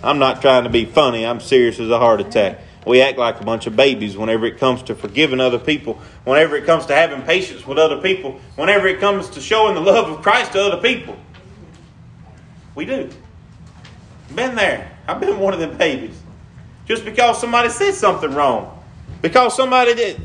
I'm 0.01 0.19
not 0.19 0.41
trying 0.41 0.63
to 0.63 0.69
be 0.69 0.85
funny. 0.85 1.25
I'm 1.25 1.41
serious 1.41 1.79
as 1.79 1.89
a 1.89 1.99
heart 1.99 2.21
attack. 2.21 2.59
We 2.85 3.01
act 3.01 3.17
like 3.17 3.41
a 3.41 3.43
bunch 3.43 3.67
of 3.67 3.75
babies 3.75 4.17
whenever 4.17 4.45
it 4.45 4.57
comes 4.57 4.81
to 4.83 4.95
forgiving 4.95 5.39
other 5.39 5.59
people, 5.59 5.99
whenever 6.23 6.55
it 6.55 6.65
comes 6.65 6.85
to 6.87 6.95
having 6.95 7.21
patience 7.23 7.67
with 7.67 7.77
other 7.77 8.01
people, 8.01 8.39
whenever 8.55 8.87
it 8.87 8.99
comes 8.99 9.29
to 9.31 9.41
showing 9.41 9.75
the 9.75 9.81
love 9.81 10.09
of 10.09 10.21
Christ 10.21 10.53
to 10.53 10.61
other 10.61 10.81
people. 10.81 11.17
We 12.75 12.85
do. 12.85 13.09
Been 14.33 14.55
there. 14.55 14.91
I've 15.07 15.19
been 15.19 15.39
one 15.39 15.53
of 15.53 15.59
them 15.59 15.77
babies. 15.77 16.17
Just 16.85 17.03
because 17.03 17.39
somebody 17.39 17.69
said 17.69 17.93
something 17.93 18.33
wrong. 18.33 18.81
Because 19.21 19.55
somebody 19.55 19.93
did. 19.93 20.21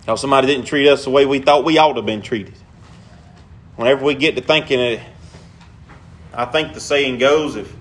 Because 0.00 0.20
somebody 0.20 0.48
didn't 0.48 0.66
treat 0.66 0.88
us 0.88 1.04
the 1.04 1.10
way 1.10 1.26
we 1.26 1.38
thought 1.38 1.64
we 1.64 1.78
ought 1.78 1.92
to 1.92 1.96
have 1.96 2.06
been 2.06 2.22
treated. 2.22 2.54
Whenever 3.76 4.04
we 4.04 4.14
get 4.14 4.34
to 4.36 4.42
thinking 4.42 4.80
it, 4.80 5.00
I 6.34 6.46
think 6.46 6.74
the 6.74 6.80
saying 6.80 7.18
goes 7.18 7.56
if 7.56 7.72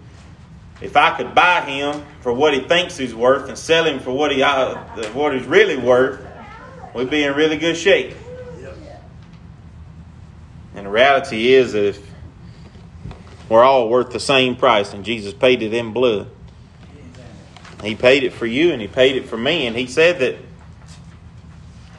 if 0.81 0.97
I 0.97 1.15
could 1.15 1.35
buy 1.35 1.61
him 1.61 2.03
for 2.21 2.33
what 2.33 2.53
he 2.53 2.61
thinks 2.61 2.97
he's 2.97 3.13
worth 3.13 3.47
and 3.47 3.57
sell 3.57 3.85
him 3.85 3.99
for 3.99 4.11
what 4.11 4.31
he 4.31 4.41
uh, 4.41 4.75
what 5.13 5.33
he's 5.33 5.45
really 5.45 5.77
worth, 5.77 6.25
we'd 6.95 7.09
be 7.09 7.23
in 7.23 7.33
really 7.35 7.57
good 7.57 7.77
shape. 7.77 8.15
And 10.73 10.85
the 10.85 10.89
reality 10.89 11.53
is 11.53 11.73
that 11.73 11.89
if 11.89 12.11
we're 13.49 13.63
all 13.63 13.89
worth 13.89 14.11
the 14.11 14.19
same 14.19 14.55
price, 14.55 14.93
and 14.93 15.03
Jesus 15.03 15.33
paid 15.33 15.61
it 15.61 15.73
in 15.73 15.91
blood. 15.91 16.29
He 17.83 17.95
paid 17.95 18.23
it 18.23 18.31
for 18.31 18.45
you, 18.45 18.71
and 18.71 18.81
He 18.81 18.87
paid 18.87 19.17
it 19.17 19.27
for 19.27 19.35
me, 19.35 19.67
and 19.67 19.75
He 19.75 19.87
said 19.87 20.19
that 20.19 20.37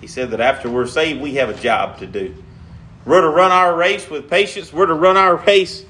He 0.01 0.07
said 0.07 0.31
that 0.31 0.41
after 0.41 0.71
we're 0.71 0.87
saved, 0.87 1.21
we 1.21 1.35
have 1.35 1.51
a 1.51 1.55
job 1.55 1.99
to 1.99 2.07
do. 2.07 2.35
We're 3.05 3.21
to 3.21 3.29
run 3.29 3.51
our 3.51 3.77
race 3.77 4.09
with 4.09 4.31
patience. 4.31 4.73
We're 4.73 4.87
to 4.87 4.95
run 4.95 5.17
our 5.19 5.37
race 5.37 5.85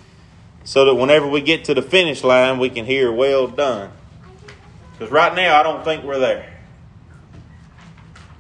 so 0.65 0.85
that 0.85 0.95
whenever 0.95 1.27
we 1.27 1.41
get 1.41 1.65
to 1.65 1.75
the 1.75 1.83
finish 1.83 2.23
line, 2.23 2.59
we 2.59 2.71
can 2.71 2.85
hear, 2.85 3.11
well 3.11 3.49
done. 3.49 3.91
Because 4.93 5.11
right 5.11 5.35
now, 5.35 5.59
I 5.59 5.63
don't 5.63 5.85
think 5.85 6.05
we're 6.05 6.19
there. 6.19 6.49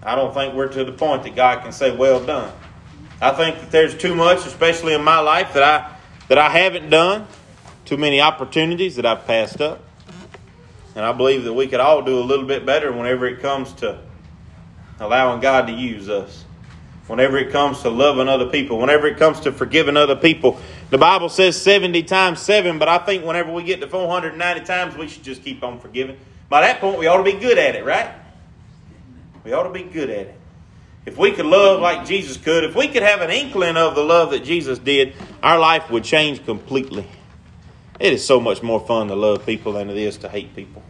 I 0.02 0.14
don't 0.14 0.34
think 0.34 0.54
we're 0.54 0.68
to 0.68 0.84
the 0.84 0.92
point 0.92 1.22
that 1.24 1.36
God 1.36 1.62
can 1.62 1.72
say, 1.72 1.94
well 1.94 2.24
done. 2.24 2.52
I 3.20 3.30
think 3.30 3.60
that 3.60 3.70
there's 3.70 3.96
too 3.96 4.14
much, 4.14 4.46
especially 4.46 4.94
in 4.94 5.04
my 5.04 5.20
life, 5.20 5.54
that 5.54 5.62
I, 5.62 5.96
that 6.28 6.38
I 6.38 6.50
haven't 6.50 6.90
done, 6.90 7.26
too 7.84 7.96
many 7.96 8.20
opportunities 8.20 8.96
that 8.96 9.06
I've 9.06 9.26
passed 9.26 9.60
up. 9.60 9.84
And 10.94 11.04
I 11.04 11.12
believe 11.12 11.44
that 11.44 11.52
we 11.52 11.68
could 11.68 11.80
all 11.80 12.02
do 12.02 12.18
a 12.18 12.24
little 12.24 12.44
bit 12.44 12.66
better 12.66 12.92
whenever 12.92 13.26
it 13.26 13.40
comes 13.40 13.72
to 13.74 14.00
allowing 15.00 15.40
God 15.40 15.68
to 15.68 15.72
use 15.72 16.08
us 16.08 16.44
whenever 17.06 17.36
it 17.36 17.50
comes 17.50 17.82
to 17.82 17.90
loving 17.90 18.28
other 18.28 18.46
people, 18.46 18.78
whenever 18.78 19.06
it 19.06 19.18
comes 19.18 19.40
to 19.40 19.52
forgiving 19.52 19.96
other 19.96 20.16
people. 20.16 20.58
The 20.92 20.98
Bible 20.98 21.30
says 21.30 21.58
70 21.58 22.02
times 22.02 22.38
7, 22.42 22.78
but 22.78 22.86
I 22.86 22.98
think 22.98 23.24
whenever 23.24 23.50
we 23.50 23.62
get 23.62 23.80
to 23.80 23.88
490 23.88 24.66
times, 24.66 24.94
we 24.94 25.08
should 25.08 25.22
just 25.22 25.42
keep 25.42 25.64
on 25.64 25.80
forgiving. 25.80 26.18
By 26.50 26.60
that 26.60 26.82
point, 26.82 26.98
we 26.98 27.06
ought 27.06 27.16
to 27.16 27.22
be 27.22 27.32
good 27.32 27.56
at 27.56 27.74
it, 27.74 27.82
right? 27.82 28.10
We 29.42 29.54
ought 29.54 29.62
to 29.62 29.70
be 29.70 29.84
good 29.84 30.10
at 30.10 30.26
it. 30.26 30.34
If 31.06 31.16
we 31.16 31.32
could 31.32 31.46
love 31.46 31.80
like 31.80 32.06
Jesus 32.06 32.36
could, 32.36 32.64
if 32.64 32.76
we 32.76 32.88
could 32.88 33.02
have 33.02 33.22
an 33.22 33.30
inkling 33.30 33.78
of 33.78 33.94
the 33.94 34.02
love 34.02 34.32
that 34.32 34.44
Jesus 34.44 34.78
did, 34.78 35.14
our 35.42 35.58
life 35.58 35.90
would 35.90 36.04
change 36.04 36.44
completely. 36.44 37.08
It 37.98 38.12
is 38.12 38.22
so 38.22 38.38
much 38.38 38.62
more 38.62 38.78
fun 38.86 39.08
to 39.08 39.14
love 39.14 39.46
people 39.46 39.72
than 39.72 39.88
it 39.88 39.96
is 39.96 40.18
to 40.18 40.28
hate 40.28 40.54
people. 40.54 40.82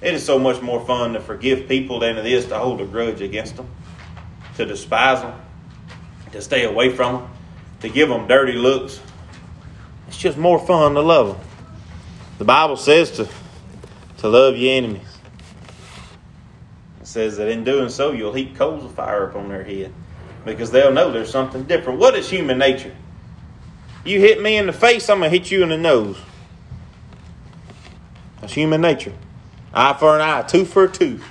It 0.00 0.14
is 0.14 0.24
so 0.24 0.38
much 0.38 0.62
more 0.62 0.82
fun 0.86 1.12
to 1.12 1.20
forgive 1.20 1.68
people 1.68 2.00
than 2.00 2.16
it 2.16 2.24
is 2.24 2.46
to 2.46 2.58
hold 2.58 2.80
a 2.80 2.86
grudge 2.86 3.20
against 3.20 3.56
them 3.56 3.68
to 4.56 4.64
despise 4.64 5.20
them, 5.22 5.38
to 6.32 6.40
stay 6.40 6.64
away 6.64 6.88
from 6.88 7.16
them, 7.16 7.30
to 7.80 7.88
give 7.88 8.08
them 8.08 8.26
dirty 8.26 8.52
looks. 8.52 9.00
It's 10.10 10.18
just 10.18 10.36
more 10.36 10.58
fun 10.58 10.94
to 10.94 11.00
love 11.00 11.38
them. 11.38 11.46
The 12.38 12.44
Bible 12.44 12.76
says 12.76 13.12
to, 13.12 13.28
to 14.18 14.28
love 14.28 14.56
your 14.56 14.72
enemies. 14.72 15.06
It 17.00 17.06
says 17.06 17.36
that 17.36 17.46
in 17.46 17.62
doing 17.62 17.88
so, 17.90 18.10
you'll 18.10 18.32
heap 18.32 18.56
coals 18.56 18.84
of 18.84 18.92
fire 18.92 19.28
upon 19.28 19.48
their 19.48 19.62
head 19.62 19.92
because 20.44 20.72
they'll 20.72 20.90
know 20.90 21.12
there's 21.12 21.30
something 21.30 21.62
different. 21.62 22.00
What 22.00 22.16
is 22.16 22.28
human 22.28 22.58
nature? 22.58 22.92
You 24.04 24.18
hit 24.18 24.42
me 24.42 24.56
in 24.56 24.66
the 24.66 24.72
face, 24.72 25.08
I'm 25.08 25.20
going 25.20 25.30
to 25.30 25.38
hit 25.38 25.52
you 25.52 25.62
in 25.62 25.68
the 25.68 25.78
nose. 25.78 26.18
That's 28.40 28.52
human 28.52 28.80
nature. 28.80 29.12
Eye 29.72 29.92
for 29.92 30.16
an 30.16 30.22
eye, 30.22 30.42
tooth 30.42 30.72
for 30.72 30.86
a 30.86 30.90
tooth. 30.90 31.24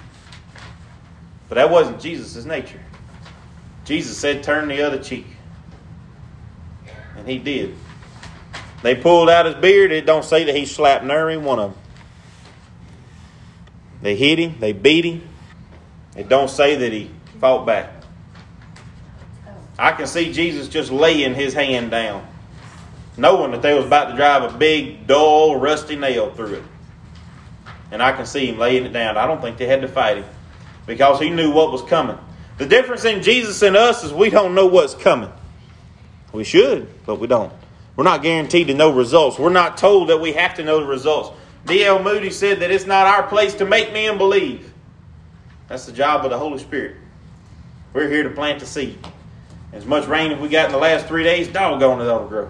But 1.49 1.55
that 1.55 1.69
wasn't 1.69 1.99
Jesus' 1.99 2.45
nature. 2.45 2.79
Jesus 3.83 4.17
said, 4.17 4.41
Turn 4.41 4.69
the 4.69 4.81
other 4.83 5.03
cheek. 5.03 5.27
And 7.17 7.27
he 7.27 7.39
did. 7.39 7.75
They 8.81 8.95
pulled 8.95 9.29
out 9.29 9.45
his 9.45 9.55
beard. 9.55 9.91
It 9.91 10.05
don't 10.05 10.23
say 10.23 10.45
that 10.45 10.55
he 10.55 10.65
slapped 10.65 11.03
every 11.05 11.37
one 11.37 11.59
of 11.59 11.71
them. 11.71 11.81
They 14.01 14.15
hit 14.15 14.39
him. 14.39 14.55
They 14.59 14.71
beat 14.71 15.05
him. 15.05 15.27
It 16.15 16.29
don't 16.29 16.49
say 16.49 16.75
that 16.75 16.91
he 16.91 17.11
fought 17.39 17.65
back. 17.65 17.91
I 19.77 19.91
can 19.93 20.07
see 20.07 20.33
Jesus 20.33 20.67
just 20.67 20.91
laying 20.91 21.33
his 21.33 21.53
hand 21.53 21.91
down, 21.91 22.27
knowing 23.15 23.51
that 23.51 23.61
they 23.61 23.73
was 23.73 23.85
about 23.85 24.09
to 24.09 24.15
drive 24.17 24.43
a 24.43 24.57
big, 24.57 25.07
dull, 25.07 25.55
rusty 25.55 25.95
nail 25.95 26.33
through 26.33 26.55
it. 26.55 26.63
And 27.91 28.03
I 28.03 28.11
can 28.11 28.25
see 28.25 28.47
him 28.47 28.57
laying 28.57 28.85
it 28.85 28.91
down. 28.91 29.17
I 29.17 29.25
don't 29.25 29.41
think 29.41 29.57
they 29.57 29.65
had 29.65 29.81
to 29.81 29.87
fight 29.87 30.17
him 30.17 30.25
because 30.85 31.19
he 31.19 31.29
knew 31.29 31.51
what 31.51 31.71
was 31.71 31.81
coming. 31.83 32.17
The 32.57 32.65
difference 32.65 33.05
in 33.05 33.23
Jesus 33.23 33.61
and 33.61 33.77
us 33.77 34.03
is 34.03 34.11
we 34.11 34.29
don't 34.29 34.53
know 34.53 34.67
what's 34.67 34.95
coming. 34.95 35.31
We 36.33 36.43
should, 36.43 36.87
but 37.05 37.15
we 37.15 37.27
don't. 37.27 37.53
We're 37.99 38.05
not 38.05 38.23
guaranteed 38.23 38.67
to 38.67 38.73
know 38.73 38.93
results. 38.93 39.37
We're 39.37 39.49
not 39.49 39.75
told 39.77 40.07
that 40.07 40.21
we 40.21 40.31
have 40.31 40.55
to 40.55 40.63
know 40.63 40.79
the 40.79 40.85
results. 40.85 41.37
D.L. 41.65 42.01
Moody 42.01 42.29
said 42.29 42.61
that 42.61 42.71
it's 42.71 42.85
not 42.85 43.05
our 43.05 43.23
place 43.23 43.55
to 43.55 43.65
make 43.65 43.91
men 43.91 44.17
believe. 44.17 44.71
That's 45.67 45.85
the 45.85 45.91
job 45.91 46.23
of 46.23 46.31
the 46.31 46.37
Holy 46.37 46.59
Spirit. 46.59 46.95
We're 47.91 48.07
here 48.07 48.23
to 48.23 48.29
plant 48.29 48.61
the 48.61 48.65
seed. 48.65 48.97
As 49.73 49.85
much 49.85 50.07
rain 50.07 50.31
as 50.31 50.39
we 50.39 50.47
got 50.47 50.67
in 50.67 50.71
the 50.71 50.77
last 50.77 51.07
three 51.07 51.23
days, 51.23 51.49
doggone 51.49 51.99
it, 51.99 52.05
that'll 52.05 52.29
grow. 52.29 52.49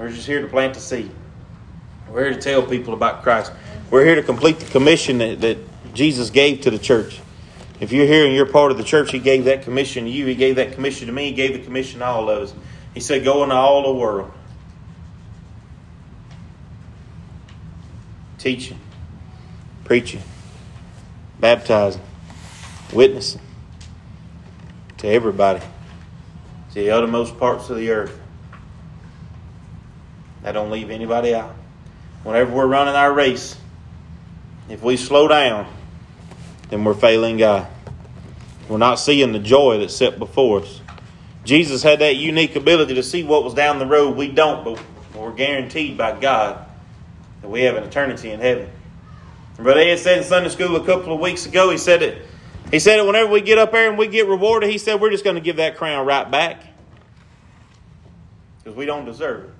We're 0.00 0.08
just 0.08 0.26
here 0.26 0.40
to 0.40 0.48
plant 0.48 0.72
the 0.72 0.80
seed. 0.80 1.10
We're 2.08 2.30
here 2.30 2.32
to 2.32 2.40
tell 2.40 2.62
people 2.62 2.94
about 2.94 3.22
Christ. 3.22 3.52
We're 3.90 4.06
here 4.06 4.14
to 4.14 4.22
complete 4.22 4.58
the 4.58 4.70
commission 4.70 5.18
that, 5.18 5.42
that 5.42 5.58
Jesus 5.92 6.30
gave 6.30 6.62
to 6.62 6.70
the 6.70 6.78
church. 6.78 7.20
If 7.78 7.92
you're 7.92 8.06
here 8.06 8.24
and 8.24 8.34
you're 8.34 8.46
part 8.46 8.72
of 8.72 8.78
the 8.78 8.84
church, 8.84 9.12
He 9.12 9.18
gave 9.18 9.44
that 9.44 9.64
commission 9.64 10.04
to 10.04 10.10
you. 10.10 10.24
He 10.24 10.34
gave 10.34 10.56
that 10.56 10.72
commission 10.72 11.08
to 11.08 11.12
me. 11.12 11.26
He 11.26 11.32
gave 11.32 11.52
the 11.52 11.62
commission 11.62 11.98
to 11.98 12.06
all 12.06 12.30
of 12.30 12.44
us. 12.44 12.54
He 12.94 13.00
said, 13.00 13.24
Go 13.24 13.42
into 13.42 13.54
all 13.54 13.92
the 13.92 13.98
world. 13.98 14.32
Teaching, 18.38 18.78
preaching, 19.84 20.22
baptizing, 21.40 22.02
witnessing 22.92 23.40
to 24.98 25.08
everybody, 25.08 25.60
to 25.60 26.74
the 26.74 26.90
uttermost 26.90 27.38
parts 27.38 27.70
of 27.70 27.76
the 27.76 27.90
earth. 27.90 28.18
That 30.42 30.52
don't 30.52 30.70
leave 30.70 30.90
anybody 30.90 31.34
out. 31.34 31.54
Whenever 32.22 32.52
we're 32.54 32.66
running 32.66 32.94
our 32.94 33.12
race, 33.12 33.56
if 34.68 34.82
we 34.82 34.96
slow 34.96 35.28
down, 35.28 35.66
then 36.68 36.84
we're 36.84 36.94
failing 36.94 37.38
God. 37.38 37.66
We're 38.68 38.78
not 38.78 38.96
seeing 38.96 39.32
the 39.32 39.38
joy 39.38 39.78
that's 39.78 39.96
set 39.96 40.18
before 40.18 40.60
us. 40.60 40.77
Jesus 41.48 41.82
had 41.82 42.00
that 42.00 42.16
unique 42.16 42.56
ability 42.56 42.96
to 42.96 43.02
see 43.02 43.22
what 43.22 43.42
was 43.42 43.54
down 43.54 43.78
the 43.78 43.86
road. 43.86 44.18
We 44.18 44.30
don't, 44.30 44.62
but 44.64 44.78
we're 45.16 45.32
guaranteed 45.32 45.96
by 45.96 46.20
God 46.20 46.66
that 47.40 47.48
we 47.48 47.62
have 47.62 47.74
an 47.74 47.84
eternity 47.84 48.32
in 48.32 48.38
heaven. 48.38 48.70
Brother 49.56 49.80
Ed 49.80 49.96
said 49.96 50.18
in 50.18 50.24
Sunday 50.24 50.50
school 50.50 50.76
a 50.76 50.84
couple 50.84 51.14
of 51.14 51.20
weeks 51.20 51.46
ago, 51.46 51.70
he 51.70 51.78
said 51.78 52.02
it. 52.02 52.26
He 52.70 52.78
said 52.78 52.98
it 52.98 53.06
whenever 53.06 53.30
we 53.30 53.40
get 53.40 53.56
up 53.56 53.72
there 53.72 53.88
and 53.88 53.96
we 53.96 54.08
get 54.08 54.26
rewarded, 54.26 54.68
he 54.68 54.76
said 54.76 55.00
we're 55.00 55.10
just 55.10 55.24
going 55.24 55.36
to 55.36 55.40
give 55.40 55.56
that 55.56 55.78
crown 55.78 56.06
right 56.06 56.30
back 56.30 56.62
because 58.62 58.76
we 58.76 58.84
don't 58.84 59.06
deserve 59.06 59.44
it. 59.44 59.50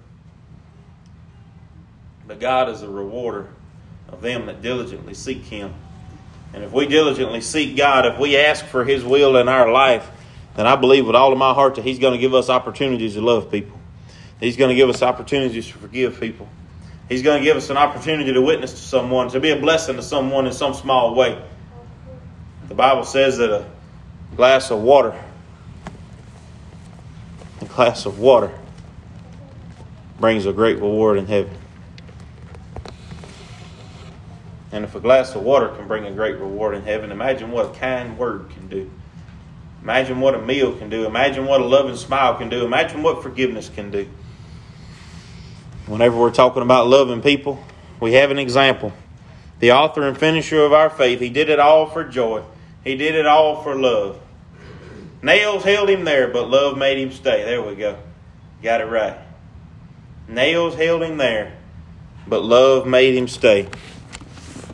But 2.27 2.39
God 2.39 2.69
is 2.69 2.83
a 2.83 2.89
rewarder 2.89 3.49
of 4.11 4.21
them 4.21 4.45
that 4.45 4.61
diligently 4.61 5.15
seek 5.15 5.45
Him. 5.45 5.73
And 6.53 6.63
if 6.63 6.71
we 6.71 6.87
diligently 6.87 7.41
seek 7.41 7.79
God, 7.79 8.05
if 8.05 8.19
we 8.19 8.37
ask 8.37 8.67
for 8.67 8.85
His 8.85 9.03
will 9.03 9.39
in 9.39 9.49
our 9.49 9.73
life, 9.73 10.11
then 10.59 10.67
I 10.67 10.75
believe 10.75 11.07
with 11.07 11.15
all 11.15 11.33
of 11.33 11.39
my 11.39 11.55
heart 11.55 11.77
that 11.77 11.85
He's 11.85 12.01
going 12.01 12.15
to 12.15 12.19
give 12.19 12.35
us 12.35 12.51
opportunities 12.51 13.15
to 13.15 13.21
love 13.21 13.49
people. 13.49 13.79
He's 14.41 14.57
going 14.57 14.71
to 14.71 14.75
give 14.75 14.89
us 14.89 15.03
opportunities 15.03 15.69
to 15.69 15.79
forgive 15.79 16.19
people. 16.19 16.49
He's 17.09 17.23
going 17.23 17.39
to 17.39 17.45
give 17.45 17.57
us 17.57 17.71
an 17.71 17.77
opportunity 17.77 18.33
to 18.33 18.43
witness 18.43 18.73
to 18.73 18.79
someone, 18.79 19.29
to 19.29 19.39
be 19.39 19.51
a 19.51 19.61
blessing 19.61 19.95
to 19.95 20.03
someone 20.03 20.49
in 20.49 20.53
some 20.53 20.75
small 20.75 21.15
way. 21.15 21.41
The 22.67 22.75
Bible 22.75 23.05
says 23.05 23.39
that 23.39 23.53
a 23.53 23.67
glass 24.35 24.73
of 24.73 24.83
water, 24.83 25.17
a 27.61 27.65
glass 27.67 28.05
of 28.05 28.19
water, 28.19 28.53
brings 30.19 30.45
a 30.45 30.53
great 30.53 30.79
reward 30.79 31.19
in 31.19 31.27
heaven. 31.27 31.57
And 34.73 34.85
if 34.85 34.97
a 34.97 35.01
glass 35.01 35.37
of 35.37 35.43
water 35.43 35.69
can 35.69 35.87
bring 35.87 36.05
a 36.05 36.11
great 36.11 36.37
reward 36.37 36.75
in 36.75 36.83
heaven, 36.83 37.13
imagine 37.13 37.53
what 37.53 37.77
a 37.77 37.79
kind 37.79 38.19
word 38.19 38.51
can 38.51 38.67
do. 38.67 38.91
Imagine 39.83 40.21
what 40.21 40.35
a 40.35 40.43
meal 40.43 40.77
can 40.77 40.91
do. 40.91 41.07
Imagine 41.07 41.47
what 41.47 41.61
a 41.61 41.65
loving 41.65 41.97
smile 41.97 42.37
can 42.37 42.49
do. 42.49 42.65
Imagine 42.65 43.03
what 43.03 43.23
forgiveness 43.23 43.69
can 43.69 43.91
do. 43.91 44.09
Whenever 45.87 46.17
we're 46.19 46.31
talking 46.31 46.63
about 46.63 46.89
loving 46.89 47.23
people, 47.23 47.63
we 48.01 48.13
have 48.13 48.31
an 48.31 48.39
example. 48.39 48.93
The 49.61 49.73
author 49.73 50.07
and 50.07 50.17
finisher 50.17 50.63
of 50.63 50.73
our 50.73 50.91
faith, 50.91 51.21
he 51.21 51.31
did 51.31 51.49
it 51.49 51.59
all 51.59 51.87
for 51.87 52.05
joy. 52.05 52.43
He 52.85 52.97
did 52.97 53.15
it 53.15 53.27
all 53.27 53.63
for 53.63 53.75
love. 53.75 54.21
Nails 55.23 55.65
held 55.65 55.89
him 55.89 56.05
there, 56.05 56.29
but 56.29 56.49
love 56.49 56.79
made 56.79 56.99
him 56.99 57.11
stay. 57.11 57.45
There 57.45 57.63
we 57.63 57.75
go. 57.75 57.99
Got 58.63 58.81
it 58.81 58.85
right. 58.85 59.19
Nails 60.29 60.75
held 60.75 61.03
him 61.03 61.17
there, 61.17 61.57
but 62.27 62.45
love 62.45 62.87
made 62.87 63.17
him 63.17 63.27
stay. 63.27 63.69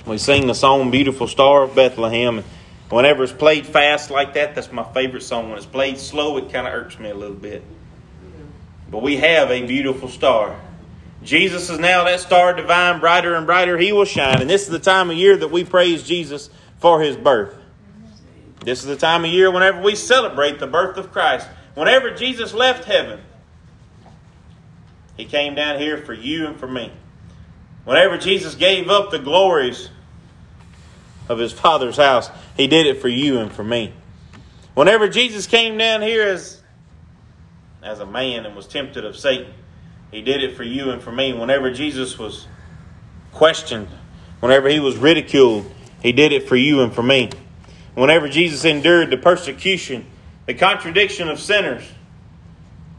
We 0.05 0.19
sing 0.19 0.47
the 0.49 0.55
song 0.55 0.90
Beautiful 0.90 1.29
Star 1.29 1.62
of 1.62 1.75
Bethlehem. 1.75 2.45
Whenever 2.90 3.25
it's 3.25 3.33
played 3.33 3.66
fast 3.66 4.11
like 4.11 4.35
that, 4.35 4.55
that's 4.55 4.70
my 4.70 4.85
favorite 4.92 5.23
song. 5.23 5.49
When 5.49 5.57
it's 5.57 5.66
played 5.66 5.99
slow, 5.99 6.37
it 6.37 6.53
kind 6.53 6.66
of 6.66 6.75
irks 6.75 6.99
me 6.99 7.11
a 7.11 7.14
little 7.14 7.37
bit. 7.37 7.64
But 8.90 9.03
we 9.03 9.16
have 9.16 9.51
a 9.51 9.66
beautiful 9.66 10.09
star. 10.09 10.61
Jesus 11.23 11.70
is 11.70 11.79
now 11.79 12.05
that 12.05 12.20
star 12.20 12.53
divine, 12.53 13.01
brighter 13.01 13.35
and 13.35 13.47
brighter 13.47 13.79
he 13.79 13.92
will 13.92 14.05
shine. 14.05 14.40
And 14.40 14.51
this 14.51 14.62
is 14.62 14.68
the 14.68 14.79
time 14.79 15.11
of 15.11 15.16
year 15.16 15.37
that 15.37 15.49
we 15.49 15.64
praise 15.64 16.03
Jesus 16.03 16.51
for 16.79 17.01
his 17.01 17.16
birth. 17.16 17.57
This 18.62 18.81
is 18.81 18.87
the 18.87 18.97
time 18.97 19.25
of 19.25 19.31
year 19.31 19.51
whenever 19.51 19.81
we 19.83 19.94
celebrate 19.94 20.59
the 20.59 20.66
birth 20.66 20.97
of 20.97 21.12
Christ. 21.12 21.49
Whenever 21.75 22.11
Jesus 22.14 22.53
left 22.53 22.85
heaven, 22.85 23.20
he 25.16 25.25
came 25.25 25.55
down 25.55 25.81
here 25.81 25.99
for 25.99 26.12
you 26.12 26.47
and 26.47 26.59
for 26.59 26.68
me. 26.68 26.92
Whenever 27.85 28.18
Jesus 28.18 28.55
gave 28.55 28.88
up 28.88 29.11
the 29.11 29.18
glories 29.18 29.90
of 31.29 31.39
his 31.39 31.53
Father's 31.53 31.97
house, 31.97 32.31
he 32.57 32.67
did 32.67 32.87
it 32.87 33.01
for 33.01 33.09
you 33.09 33.39
and 33.39 33.53
for 33.53 33.65
me. 33.65 33.93
Whenever 34.75 35.09
Jesus 35.09 35.47
came 35.47 35.79
down 35.79 36.03
here 36.03 36.27
as, 36.27 36.61
as 37.83 38.01
a 38.01 38.07
man 38.07 38.45
and 38.45 38.57
was 38.57 38.67
tempted 38.67 39.05
of 39.05 39.17
Satan, 39.17 39.53
he 40.11 40.23
did 40.23 40.43
it 40.43 40.57
for 40.57 40.65
you 40.65 40.91
and 40.91 41.03
for 41.03 41.13
me. 41.13 41.33
Whenever 41.33 41.73
Jesus 41.73 42.19
was 42.19 42.47
questioned, 43.33 43.89
whenever 44.41 44.69
he 44.69 44.81
was 44.81 44.97
ridiculed, 44.97 45.71
he 46.03 46.13
did 46.13 46.33
it 46.33 46.49
for 46.49 46.57
you 46.57 46.83
and 46.83 46.95
for 46.95 47.03
me. 47.03 47.31
Whenever 47.95 48.29
Jesus 48.29 48.65
endured 48.65 49.11
the 49.11 49.17
persecution, 49.17 50.07
the 50.47 50.55
contradiction 50.55 51.29
of 51.29 51.41
sinners, 51.41 51.85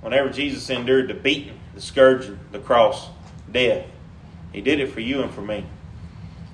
whenever 0.02 0.30
Jesus 0.30 0.70
endured 0.70 1.10
the 1.10 1.14
beating, 1.14 1.60
the 1.74 1.82
scourging, 1.82 2.40
the 2.52 2.60
cross, 2.60 3.10
death, 3.52 3.86
he 4.54 4.62
did 4.62 4.80
it 4.80 4.92
for 4.92 5.02
you 5.02 5.22
and 5.22 5.32
for 5.32 5.42
me. 5.42 5.66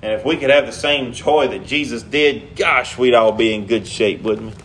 And 0.02 0.12
if 0.12 0.24
we 0.24 0.36
could 0.36 0.50
have 0.50 0.66
the 0.66 0.72
same 0.72 1.12
joy 1.12 1.46
that 1.48 1.64
Jesus 1.64 2.02
did, 2.02 2.56
gosh, 2.56 2.98
we'd 2.98 3.14
all 3.14 3.30
be 3.30 3.54
in 3.54 3.66
good 3.66 3.86
shape, 3.86 4.22
wouldn't 4.22 4.56
we? 4.56 4.62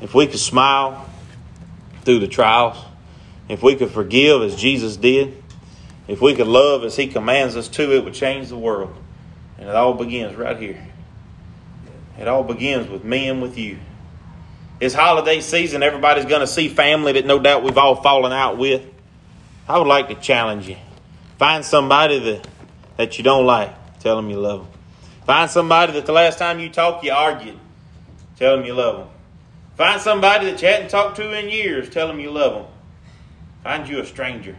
If 0.00 0.14
we 0.14 0.26
could 0.26 0.40
smile 0.40 1.08
through 2.02 2.20
the 2.20 2.28
trials, 2.28 2.78
if 3.48 3.62
we 3.62 3.76
could 3.76 3.90
forgive 3.90 4.42
as 4.42 4.56
Jesus 4.56 4.96
did, 4.96 5.42
if 6.08 6.20
we 6.20 6.34
could 6.34 6.46
love 6.46 6.82
as 6.82 6.96
He 6.96 7.06
commands 7.08 7.56
us 7.56 7.68
to, 7.68 7.94
it 7.94 8.04
would 8.04 8.14
change 8.14 8.48
the 8.48 8.56
world. 8.56 8.94
And 9.58 9.68
it 9.68 9.74
all 9.74 9.94
begins 9.94 10.34
right 10.34 10.58
here. 10.58 10.82
It 12.18 12.26
all 12.26 12.42
begins 12.42 12.88
with 12.88 13.04
me 13.04 13.28
and 13.28 13.42
with 13.42 13.58
you. 13.58 13.78
It's 14.80 14.94
holiday 14.94 15.40
season. 15.40 15.82
Everybody's 15.82 16.24
going 16.24 16.40
to 16.40 16.46
see 16.46 16.68
family 16.68 17.12
that 17.12 17.26
no 17.26 17.38
doubt 17.38 17.62
we've 17.62 17.78
all 17.78 17.96
fallen 17.96 18.32
out 18.32 18.58
with. 18.58 18.82
I 19.68 19.78
would 19.78 19.86
like 19.86 20.08
to 20.08 20.14
challenge 20.14 20.68
you. 20.68 20.76
Find 21.38 21.64
somebody 21.64 22.18
that, 22.18 22.48
that 22.96 23.18
you 23.18 23.24
don't 23.24 23.46
like. 23.46 23.74
Tell 24.04 24.16
them 24.16 24.28
you 24.28 24.38
love 24.38 24.60
them. 24.60 24.80
Find 25.24 25.50
somebody 25.50 25.94
that 25.94 26.04
the 26.04 26.12
last 26.12 26.38
time 26.38 26.60
you 26.60 26.68
talked, 26.68 27.02
you 27.04 27.12
argued. 27.12 27.58
Tell 28.36 28.54
them 28.54 28.66
you 28.66 28.74
love 28.74 28.98
them. 28.98 29.08
Find 29.78 29.98
somebody 29.98 30.50
that 30.50 30.60
you 30.60 30.68
hadn't 30.68 30.90
talked 30.90 31.16
to 31.16 31.32
in 31.32 31.48
years. 31.48 31.88
Tell 31.88 32.06
them 32.06 32.20
you 32.20 32.30
love 32.30 32.52
them. 32.52 32.66
Find 33.62 33.88
you 33.88 34.00
a 34.00 34.04
stranger 34.04 34.54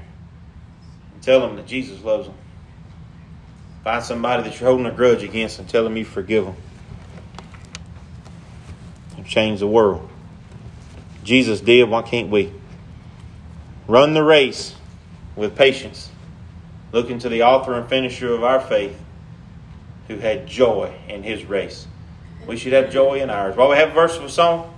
and 1.14 1.22
tell 1.22 1.42
them 1.42 1.58
that 1.58 1.68
Jesus 1.68 2.04
loves 2.04 2.26
them. 2.26 2.36
Find 3.84 4.04
somebody 4.04 4.42
that 4.50 4.60
you're 4.60 4.68
holding 4.68 4.88
a 4.88 4.92
grudge 4.92 5.22
against 5.22 5.60
and 5.60 5.70
tell 5.70 5.84
them 5.84 5.96
you 5.96 6.06
forgive 6.06 6.46
them. 6.46 6.56
And 9.16 9.28
change 9.28 9.60
the 9.60 9.68
world. 9.68 10.10
Jesus 11.24 11.62
did, 11.62 11.88
why 11.88 12.02
can't 12.02 12.32
we? 12.32 12.52
Run 13.88 14.16
the 14.16 14.24
race 14.24 14.74
with 15.36 15.56
patience, 15.56 16.10
looking 16.92 17.20
to 17.20 17.30
the 17.30 17.44
author 17.44 17.76
and 17.76 17.88
finisher 17.88 18.34
of 18.34 18.44
our 18.44 18.60
faith 18.60 19.04
who 20.08 20.18
had 20.18 20.48
joy 20.48 20.94
in 21.08 21.24
his 21.24 21.46
race. 21.46 21.88
We 22.48 22.58
should 22.58 22.74
have 22.74 22.92
joy 22.92 23.22
in 23.22 23.30
ours. 23.30 23.56
While 23.56 23.70
we 23.70 23.78
have 23.78 23.90
a 23.90 23.94
verse 23.94 24.18
of 24.18 24.24
a 24.24 24.30
song, 24.30 24.75